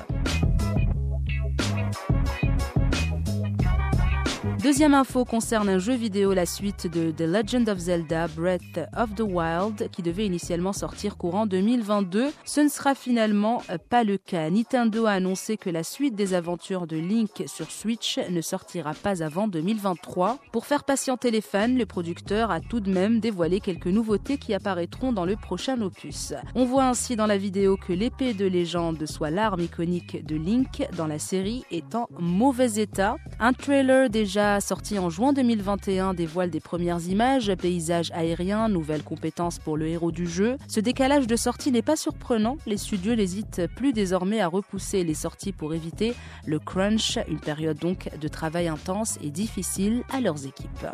Deuxième 4.66 4.94
info 4.94 5.24
concerne 5.24 5.68
un 5.68 5.78
jeu 5.78 5.94
vidéo, 5.94 6.34
la 6.34 6.44
suite 6.44 6.88
de 6.88 7.12
The 7.12 7.20
Legend 7.20 7.68
of 7.68 7.78
Zelda 7.78 8.26
Breath 8.26 8.80
of 8.96 9.14
the 9.14 9.20
Wild, 9.20 9.88
qui 9.92 10.02
devait 10.02 10.26
initialement 10.26 10.72
sortir 10.72 11.16
courant 11.16 11.46
2022. 11.46 12.32
Ce 12.44 12.60
ne 12.60 12.68
sera 12.68 12.96
finalement 12.96 13.62
pas 13.90 14.02
le 14.02 14.18
cas. 14.18 14.50
Nintendo 14.50 15.06
a 15.06 15.12
annoncé 15.12 15.56
que 15.56 15.70
la 15.70 15.84
suite 15.84 16.16
des 16.16 16.34
aventures 16.34 16.88
de 16.88 16.96
Link 16.96 17.44
sur 17.46 17.70
Switch 17.70 18.18
ne 18.28 18.40
sortira 18.40 18.92
pas 18.92 19.22
avant 19.22 19.46
2023. 19.46 20.40
Pour 20.50 20.66
faire 20.66 20.82
patienter 20.82 21.30
les 21.30 21.42
fans, 21.42 21.68
le 21.68 21.86
producteur 21.86 22.50
a 22.50 22.58
tout 22.60 22.80
de 22.80 22.90
même 22.90 23.20
dévoilé 23.20 23.60
quelques 23.60 23.86
nouveautés 23.86 24.36
qui 24.36 24.52
apparaîtront 24.52 25.12
dans 25.12 25.26
le 25.26 25.36
prochain 25.36 25.80
opus. 25.80 26.34
On 26.56 26.64
voit 26.64 26.86
ainsi 26.86 27.14
dans 27.14 27.26
la 27.26 27.38
vidéo 27.38 27.76
que 27.76 27.92
l'épée 27.92 28.34
de 28.34 28.46
légende, 28.46 29.06
soit 29.06 29.30
l'arme 29.30 29.60
iconique 29.60 30.26
de 30.26 30.34
Link 30.34 30.88
dans 30.96 31.06
la 31.06 31.20
série, 31.20 31.62
est 31.70 31.94
en 31.94 32.08
mauvais 32.18 32.80
état. 32.80 33.14
Un 33.38 33.52
trailer 33.52 34.10
déjà 34.10 34.55
sorti 34.60 34.98
en 34.98 35.10
juin 35.10 35.32
2021, 35.32 36.14
dévoile 36.14 36.50
des 36.50 36.60
premières 36.60 37.06
images, 37.06 37.52
paysages 37.54 38.10
aériens, 38.12 38.68
nouvelles 38.68 39.02
compétences 39.02 39.58
pour 39.58 39.76
le 39.76 39.86
héros 39.88 40.12
du 40.12 40.26
jeu. 40.26 40.56
Ce 40.68 40.80
décalage 40.80 41.26
de 41.26 41.36
sortie 41.36 41.72
n'est 41.72 41.82
pas 41.82 41.96
surprenant, 41.96 42.56
les 42.66 42.76
studios 42.76 43.14
n'hésitent 43.14 43.62
plus 43.76 43.92
désormais 43.92 44.40
à 44.40 44.48
repousser 44.48 45.04
les 45.04 45.14
sorties 45.14 45.52
pour 45.52 45.74
éviter 45.74 46.14
le 46.46 46.58
crunch, 46.58 47.18
une 47.28 47.40
période 47.40 47.78
donc 47.78 48.08
de 48.20 48.28
travail 48.28 48.68
intense 48.68 49.18
et 49.22 49.30
difficile 49.30 50.02
à 50.12 50.20
leurs 50.20 50.46
équipes. 50.46 50.86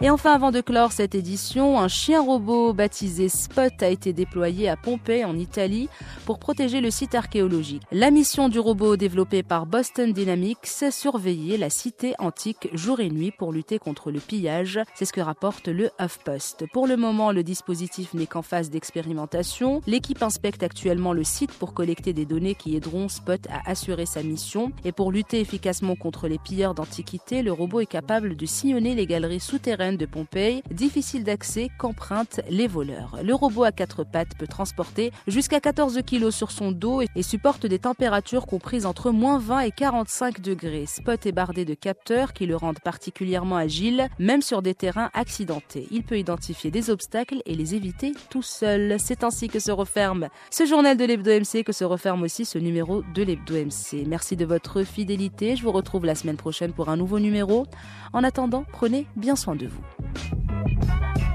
Et 0.00 0.10
enfin, 0.10 0.32
avant 0.32 0.50
de 0.50 0.60
clore 0.60 0.90
cette 0.90 1.14
édition, 1.14 1.78
un 1.78 1.86
chien 1.86 2.20
robot 2.20 2.72
baptisé 2.72 3.28
Spot 3.28 3.72
a 3.80 3.88
été 3.88 4.12
déployé 4.12 4.68
à 4.68 4.76
Pompée, 4.76 5.24
en 5.24 5.38
Italie, 5.38 5.88
pour 6.26 6.40
protéger 6.40 6.80
le 6.80 6.90
site 6.90 7.14
archéologique. 7.14 7.84
La 7.92 8.10
mission 8.10 8.48
du 8.48 8.58
robot 8.58 8.96
développé 8.96 9.44
par 9.44 9.66
Boston 9.66 10.12
Dynamics, 10.12 10.66
surveiller 10.90 11.56
la 11.58 11.70
cité 11.70 12.14
antique 12.18 12.68
jour 12.72 12.98
et 12.98 13.08
nuit 13.08 13.30
pour 13.30 13.52
lutter 13.52 13.78
contre 13.78 14.10
le 14.10 14.18
pillage. 14.18 14.80
C'est 14.96 15.04
ce 15.04 15.12
que 15.12 15.20
rapporte 15.20 15.68
le 15.68 15.90
HuffPost. 16.00 16.64
Pour 16.72 16.88
le 16.88 16.96
moment, 16.96 17.30
le 17.30 17.44
dispositif 17.44 18.14
n'est 18.14 18.26
qu'en 18.26 18.42
phase 18.42 18.70
d'expérimentation. 18.70 19.80
L'équipe 19.86 20.24
inspecte 20.24 20.64
actuellement 20.64 21.12
le 21.12 21.22
site 21.24 21.52
pour 21.52 21.72
collecter 21.72 22.12
des 22.12 22.26
données 22.26 22.56
qui 22.56 22.74
aideront 22.74 23.08
Spot 23.08 23.40
à 23.48 23.70
assurer 23.70 24.06
sa 24.06 24.24
mission. 24.24 24.72
Et 24.84 24.90
pour 24.90 25.12
lutter 25.12 25.38
efficacement 25.38 25.94
contre 25.94 26.26
les 26.26 26.38
pilleurs 26.38 26.74
d'antiquités, 26.74 27.42
le 27.42 27.52
robot 27.52 27.80
est 27.80 27.86
capable 27.86 28.34
de 28.34 28.44
sillonner 28.44 28.96
les 28.96 29.06
galeries 29.06 29.38
souterraines 29.38 29.83
de 29.92 30.06
Pompéi, 30.06 30.62
difficile 30.70 31.24
d'accès 31.24 31.70
qu'empruntent 31.78 32.40
les 32.48 32.66
voleurs. 32.66 33.18
Le 33.22 33.34
robot 33.34 33.64
à 33.64 33.72
quatre 33.72 34.04
pattes 34.04 34.36
peut 34.38 34.46
transporter 34.46 35.12
jusqu'à 35.26 35.60
14 35.60 36.00
kg 36.06 36.30
sur 36.30 36.50
son 36.50 36.72
dos 36.72 37.02
et 37.02 37.22
supporte 37.22 37.66
des 37.66 37.78
températures 37.78 38.46
comprises 38.46 38.86
entre 38.86 39.10
moins 39.10 39.38
20 39.38 39.60
et 39.60 39.70
45 39.70 40.40
degrés. 40.40 40.86
Spot 40.86 41.24
est 41.26 41.32
bardé 41.32 41.64
de 41.64 41.74
capteurs 41.74 42.32
qui 42.32 42.46
le 42.46 42.56
rendent 42.56 42.80
particulièrement 42.80 43.56
agile, 43.56 44.08
même 44.18 44.42
sur 44.42 44.62
des 44.62 44.74
terrains 44.74 45.10
accidentés. 45.14 45.86
Il 45.90 46.02
peut 46.02 46.18
identifier 46.18 46.70
des 46.70 46.90
obstacles 46.90 47.42
et 47.46 47.54
les 47.54 47.74
éviter 47.74 48.12
tout 48.30 48.42
seul. 48.42 48.96
C'est 48.98 49.24
ainsi 49.24 49.48
que 49.48 49.58
se 49.58 49.70
referme 49.70 50.28
ce 50.50 50.66
journal 50.66 50.96
de 50.96 51.04
l'Hebdo 51.04 51.30
MC, 51.30 51.64
que 51.64 51.72
se 51.72 51.84
referme 51.84 52.22
aussi 52.22 52.44
ce 52.44 52.58
numéro 52.58 53.02
de 53.14 53.22
l'Hebdo 53.22 53.54
MC. 53.54 54.06
Merci 54.06 54.36
de 54.36 54.44
votre 54.44 54.82
fidélité. 54.82 55.56
Je 55.56 55.62
vous 55.62 55.72
retrouve 55.72 56.04
la 56.04 56.14
semaine 56.14 56.36
prochaine 56.36 56.72
pour 56.72 56.88
un 56.88 56.96
nouveau 56.96 57.18
numéro. 57.18 57.66
En 58.12 58.24
attendant, 58.24 58.64
prenez 58.72 59.06
bien 59.16 59.36
soin 59.36 59.56
de 59.56 59.66
vous. 59.74 61.33